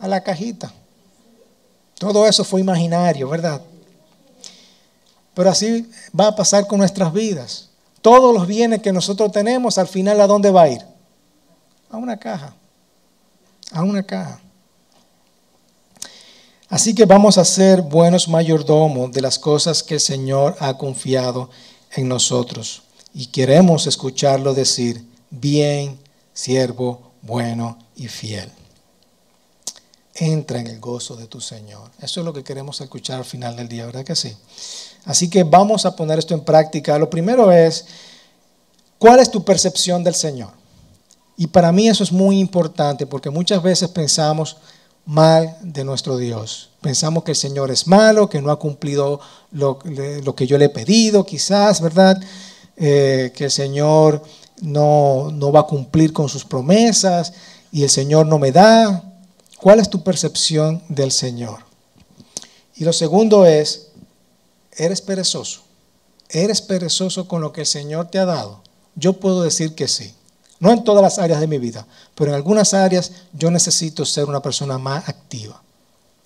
A 0.00 0.08
la 0.08 0.24
cajita. 0.24 0.72
Todo 2.00 2.26
eso 2.26 2.42
fue 2.42 2.60
imaginario, 2.62 3.28
¿verdad? 3.28 3.60
Pero 5.36 5.50
así 5.50 5.86
va 6.18 6.28
a 6.28 6.34
pasar 6.34 6.66
con 6.66 6.78
nuestras 6.78 7.12
vidas. 7.12 7.68
Todos 8.00 8.32
los 8.32 8.46
bienes 8.46 8.80
que 8.80 8.90
nosotros 8.90 9.30
tenemos, 9.32 9.76
al 9.76 9.86
final, 9.86 10.18
¿a 10.22 10.26
dónde 10.26 10.50
va 10.50 10.62
a 10.62 10.68
ir? 10.70 10.80
A 11.90 11.98
una 11.98 12.18
caja. 12.18 12.54
A 13.70 13.82
una 13.82 14.02
caja. 14.02 14.40
Así 16.70 16.94
que 16.94 17.04
vamos 17.04 17.36
a 17.36 17.44
ser 17.44 17.82
buenos 17.82 18.28
mayordomos 18.28 19.12
de 19.12 19.20
las 19.20 19.38
cosas 19.38 19.82
que 19.82 19.94
el 19.94 20.00
Señor 20.00 20.56
ha 20.58 20.78
confiado 20.78 21.50
en 21.94 22.08
nosotros. 22.08 22.84
Y 23.12 23.26
queremos 23.26 23.86
escucharlo 23.86 24.54
decir, 24.54 25.04
bien, 25.28 25.98
siervo, 26.32 27.12
bueno 27.20 27.76
y 27.94 28.08
fiel. 28.08 28.50
Entra 30.14 30.60
en 30.60 30.68
el 30.68 30.80
gozo 30.80 31.14
de 31.14 31.26
tu 31.26 31.42
Señor. 31.42 31.90
Eso 32.00 32.20
es 32.20 32.24
lo 32.24 32.32
que 32.32 32.42
queremos 32.42 32.80
escuchar 32.80 33.18
al 33.18 33.26
final 33.26 33.54
del 33.54 33.68
día, 33.68 33.84
¿verdad 33.84 34.02
que 34.02 34.16
sí? 34.16 34.34
Así 35.06 35.30
que 35.30 35.44
vamos 35.44 35.86
a 35.86 35.94
poner 35.94 36.18
esto 36.18 36.34
en 36.34 36.40
práctica. 36.40 36.98
Lo 36.98 37.08
primero 37.08 37.52
es, 37.52 37.86
¿cuál 38.98 39.20
es 39.20 39.30
tu 39.30 39.44
percepción 39.44 40.02
del 40.02 40.16
Señor? 40.16 40.50
Y 41.36 41.46
para 41.46 41.70
mí 41.70 41.88
eso 41.88 42.02
es 42.02 42.10
muy 42.10 42.40
importante 42.40 43.06
porque 43.06 43.30
muchas 43.30 43.62
veces 43.62 43.88
pensamos 43.88 44.56
mal 45.04 45.56
de 45.62 45.84
nuestro 45.84 46.16
Dios. 46.16 46.70
Pensamos 46.80 47.22
que 47.22 47.30
el 47.30 47.36
Señor 47.36 47.70
es 47.70 47.86
malo, 47.86 48.28
que 48.28 48.42
no 48.42 48.50
ha 48.50 48.58
cumplido 48.58 49.20
lo, 49.52 49.78
que 49.78 50.46
yo 50.46 50.58
le 50.58 50.64
he 50.66 50.70
pedido, 50.70 51.24
quizás, 51.24 51.80
¿verdad? 51.80 52.20
Eh, 52.76 53.32
que 53.34 53.44
el 53.44 53.50
Señor 53.50 54.22
no, 54.60 55.30
no 55.30 55.52
va 55.52 55.60
a 55.60 55.66
cumplir 55.66 56.12
con 56.12 56.28
sus 56.28 56.44
promesas 56.44 57.32
y 57.70 57.84
el 57.84 57.90
Señor 57.90 58.26
no 58.26 58.40
me 58.40 58.50
da. 58.50 59.04
¿Cuál 59.58 59.78
es 59.78 59.88
tu 59.88 60.02
percepción 60.02 60.82
del 60.88 61.12
Señor? 61.12 61.60
Y 62.74 62.84
lo 62.84 62.92
segundo 62.92 63.46
es, 63.46 63.85
¿Eres 64.76 65.00
perezoso? 65.00 65.62
¿Eres 66.28 66.60
perezoso 66.60 67.26
con 67.28 67.40
lo 67.40 67.52
que 67.52 67.62
el 67.62 67.66
Señor 67.66 68.08
te 68.08 68.18
ha 68.18 68.24
dado? 68.24 68.62
Yo 68.94 69.14
puedo 69.14 69.42
decir 69.42 69.74
que 69.74 69.88
sí. 69.88 70.14
No 70.58 70.72
en 70.72 70.84
todas 70.84 71.02
las 71.02 71.18
áreas 71.18 71.40
de 71.40 71.46
mi 71.46 71.58
vida, 71.58 71.86
pero 72.14 72.30
en 72.30 72.36
algunas 72.36 72.72
áreas 72.72 73.12
yo 73.32 73.50
necesito 73.50 74.04
ser 74.06 74.24
una 74.24 74.40
persona 74.40 74.78
más 74.78 75.08
activa, 75.08 75.62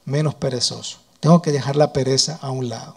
menos 0.04 0.36
perezoso. 0.36 0.98
Tengo 1.18 1.42
que 1.42 1.52
dejar 1.52 1.76
la 1.76 1.92
pereza 1.92 2.38
a 2.40 2.50
un 2.50 2.68
lado. 2.68 2.94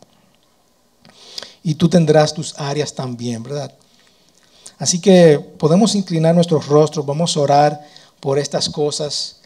Y 1.63 1.75
tú 1.75 1.89
tendrás 1.89 2.33
tus 2.33 2.53
áreas 2.59 2.93
también, 2.93 3.41
¿verdad? 3.41 3.73
Así 4.77 4.99
que 4.99 5.39
podemos 5.39 5.95
inclinar 5.95 6.35
nuestros 6.35 6.67
rostros, 6.67 7.05
vamos 7.05 7.35
a 7.35 7.39
orar 7.39 7.81
por 8.19 8.37
estas 8.37 8.69
cosas 8.69 9.37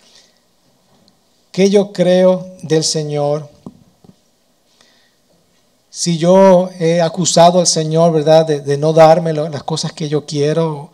que 1.51 1.69
yo 1.69 1.93
creo 1.93 2.55
del 2.63 2.83
Señor 2.83 3.49
si 5.97 6.19
yo 6.19 6.69
he 6.79 7.01
acusado 7.01 7.59
al 7.59 7.65
Señor, 7.65 8.13
¿verdad?, 8.13 8.45
de, 8.45 8.77
no 8.77 8.93
darme 8.93 9.33
las 9.33 9.63
cosas 9.63 9.93
que 9.93 10.07
yo 10.07 10.27
quiero, 10.27 10.91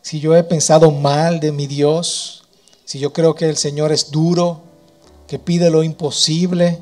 si 0.00 0.20
yo 0.20 0.36
he 0.36 0.44
pensado 0.44 0.92
mal 0.92 1.40
de 1.40 1.50
mi 1.50 1.66
Dios, 1.66 2.44
si 2.84 3.00
yo 3.00 3.12
creo 3.12 3.34
que 3.34 3.48
el 3.48 3.56
Señor 3.56 3.90
es 3.90 4.12
duro, 4.12 4.60
que 5.26 5.40
pide 5.40 5.70
lo 5.70 5.82
imposible, 5.82 6.78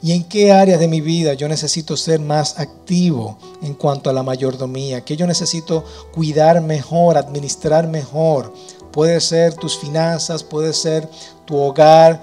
y 0.00 0.12
en 0.12 0.22
qué 0.22 0.52
áreas 0.52 0.78
de 0.78 0.86
mi 0.86 1.00
vida 1.00 1.34
yo 1.34 1.48
necesito 1.48 1.96
ser 1.96 2.20
más 2.20 2.60
activo 2.60 3.36
en 3.62 3.74
cuanto 3.74 4.10
a 4.10 4.12
la 4.12 4.22
mayordomía, 4.22 5.04
que 5.04 5.16
yo 5.16 5.26
necesito 5.26 5.82
cuidar 6.14 6.60
mejor, 6.60 7.18
administrar 7.18 7.88
mejor. 7.88 8.54
Puede 8.92 9.20
ser 9.20 9.54
tus 9.54 9.76
finanzas, 9.76 10.44
puede 10.44 10.72
ser 10.72 11.08
tu 11.46 11.56
hogar, 11.56 12.22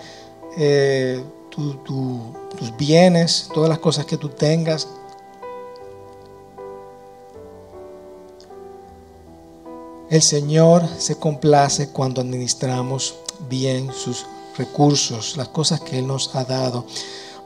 eh, 0.57 1.21
tus 1.57 2.77
bienes, 2.77 3.49
todas 3.53 3.69
las 3.69 3.79
cosas 3.79 4.05
que 4.05 4.17
tú 4.17 4.29
tengas. 4.29 4.87
El 10.09 10.21
Señor 10.21 10.87
se 10.99 11.17
complace 11.17 11.89
cuando 11.89 12.21
administramos 12.21 13.15
bien 13.49 13.91
sus 13.91 14.25
recursos, 14.57 15.35
las 15.35 15.49
cosas 15.49 15.81
que 15.81 15.99
Él 15.99 16.07
nos 16.07 16.33
ha 16.35 16.45
dado. 16.45 16.85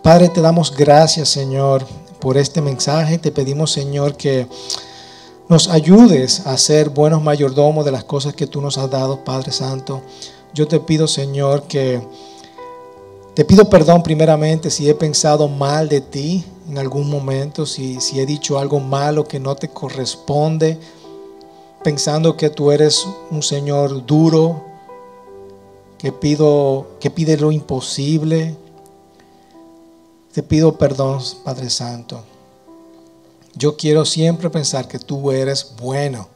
Padre, 0.04 0.30
te 0.30 0.42
damos 0.42 0.76
gracias, 0.76 1.30
Señor, 1.30 1.86
por 2.20 2.38
este 2.38 2.62
mensaje. 2.62 3.18
Te 3.18 3.32
pedimos, 3.32 3.72
Señor, 3.72 4.16
que 4.16 4.48
nos 5.48 5.70
ayudes 5.70 6.46
a 6.46 6.58
ser 6.58 6.90
buenos 6.90 7.24
mayordomos 7.24 7.84
de 7.86 7.92
las 7.92 8.04
cosas 8.04 8.34
que 8.34 8.48
tú 8.48 8.62
nos 8.62 8.78
has 8.78 8.90
dado, 8.90 9.24
Padre 9.24 9.52
Santo. 9.52 10.02
Yo 10.54 10.68
te 10.68 10.80
pido, 10.80 11.08
Señor, 11.08 11.64
que 11.64 12.02
te 13.34 13.46
pido 13.46 13.70
perdón 13.70 14.04
primeramente 14.04 14.70
si 14.70 14.90
he 14.90 14.96
pensado 14.96 15.48
mal 15.48 15.88
de 15.88 16.02
ti 16.02 16.46
en 16.70 16.78
algún 16.78 17.10
momento, 17.10 17.66
si, 17.66 18.00
si 18.02 18.20
he 18.20 18.26
dicho 18.26 18.58
algo 18.58 18.80
malo 18.80 19.28
que 19.28 19.40
no 19.40 19.56
te 19.56 19.70
corresponde, 19.70 20.78
pensando 21.84 22.38
que 22.38 22.50
tú 22.50 22.72
eres 22.72 23.06
un 23.30 23.44
Señor 23.44 24.06
duro, 24.06 24.64
que, 25.98 26.12
pido, 26.12 26.88
que 27.00 27.10
pide 27.10 27.38
lo 27.38 27.52
imposible, 27.52 28.56
te 30.34 30.44
pido 30.44 30.78
perdón, 30.78 31.22
Padre 31.44 31.70
Santo. 31.70 32.24
Yo 33.54 33.76
quiero 33.76 34.06
siempre 34.06 34.50
pensar 34.50 34.88
que 34.88 34.98
tú 34.98 35.32
eres 35.32 35.74
bueno, 35.80 36.30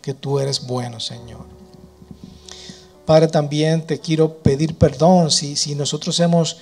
que 0.00 0.14
tú 0.14 0.38
eres 0.38 0.66
bueno, 0.66 0.98
Señor. 0.98 1.44
Padre, 3.08 3.28
también 3.28 3.86
te 3.86 3.98
quiero 3.98 4.34
pedir 4.34 4.76
perdón 4.76 5.30
si, 5.30 5.56
si 5.56 5.74
nosotros 5.74 6.20
hemos, 6.20 6.58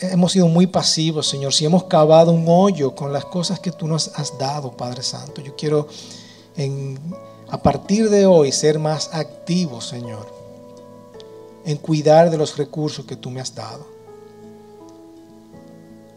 hemos 0.00 0.32
sido 0.32 0.48
muy 0.48 0.66
pasivos, 0.66 1.28
Señor, 1.28 1.52
si 1.52 1.66
hemos 1.66 1.84
cavado 1.84 2.32
un 2.32 2.46
hoyo 2.48 2.94
con 2.94 3.12
las 3.12 3.26
cosas 3.26 3.60
que 3.60 3.70
tú 3.70 3.86
nos 3.86 4.08
has 4.14 4.38
dado, 4.38 4.74
Padre 4.74 5.02
Santo. 5.02 5.42
Yo 5.42 5.54
quiero 5.54 5.86
en, 6.56 6.98
a 7.50 7.62
partir 7.62 8.08
de 8.08 8.24
hoy 8.24 8.50
ser 8.52 8.78
más 8.78 9.10
activo, 9.12 9.82
Señor, 9.82 10.32
en 11.66 11.76
cuidar 11.76 12.30
de 12.30 12.38
los 12.38 12.56
recursos 12.56 13.04
que 13.04 13.16
tú 13.16 13.30
me 13.30 13.42
has 13.42 13.54
dado. 13.54 13.86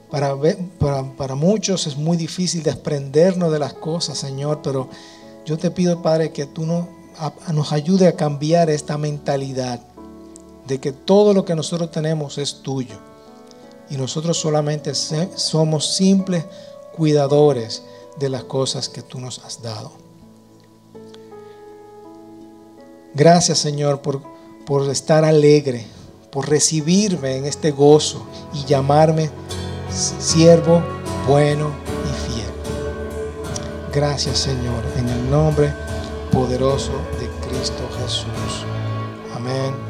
Para, 0.09 0.38
para, 1.17 1.36
muchos 1.36 1.86
es 1.86 1.97
muy 1.97 2.15
difícil 2.15 2.63
desprendernos 2.63 3.51
de 3.51 3.59
las 3.59 3.73
cosas, 3.73 4.17
Señor, 4.17 4.61
pero 4.63 4.88
yo 5.45 5.57
te 5.57 5.69
pido, 5.69 6.01
Padre, 6.01 6.32
que 6.32 6.45
tú 6.45 6.65
no, 6.65 6.99
nos 7.53 7.72
ayude 7.74 8.07
a 8.07 8.15
cambiar 8.15 8.70
esta 8.70 8.97
mentalidad 8.97 9.80
de 10.67 10.80
que 10.80 10.91
todo 10.91 11.34
lo 11.34 11.45
que 11.45 11.55
nosotros 11.55 11.91
tenemos 11.91 12.38
es 12.38 12.61
tuyo 12.61 12.95
y 13.89 13.97
nosotros 13.97 14.38
solamente 14.38 14.93
somos 14.93 15.95
simples 15.95 16.45
cuidadores 16.95 17.84
de 18.20 18.30
las 18.30 18.43
cosas 18.43 18.89
que 18.89 19.01
tú 19.01 19.20
nos 19.20 19.39
has 19.39 19.61
dado. 19.61 19.91
Gracias, 23.13 23.57
Señor, 23.57 24.01
por, 24.01 24.22
por 24.65 24.89
estar 24.89 25.26
alegre, 25.26 25.88
por 26.32 26.47
recibirme 26.47 27.38
en 27.38 27.45
este 27.45 27.72
gozo 27.72 28.26
y 28.53 28.63
llamarme 28.65 29.32
siervo 29.91 30.84
bueno 31.28 31.72
y 32.05 32.32
fiel. 32.32 32.51
Gracias 33.91 34.38
Señor, 34.38 34.84
en 34.97 35.09
el 35.09 35.30
nombre 35.30 35.74
poderoso 36.40 36.94
de 37.20 37.28
Cristo 37.46 37.84
Jesús. 37.98 38.66
Amén. 39.36 39.89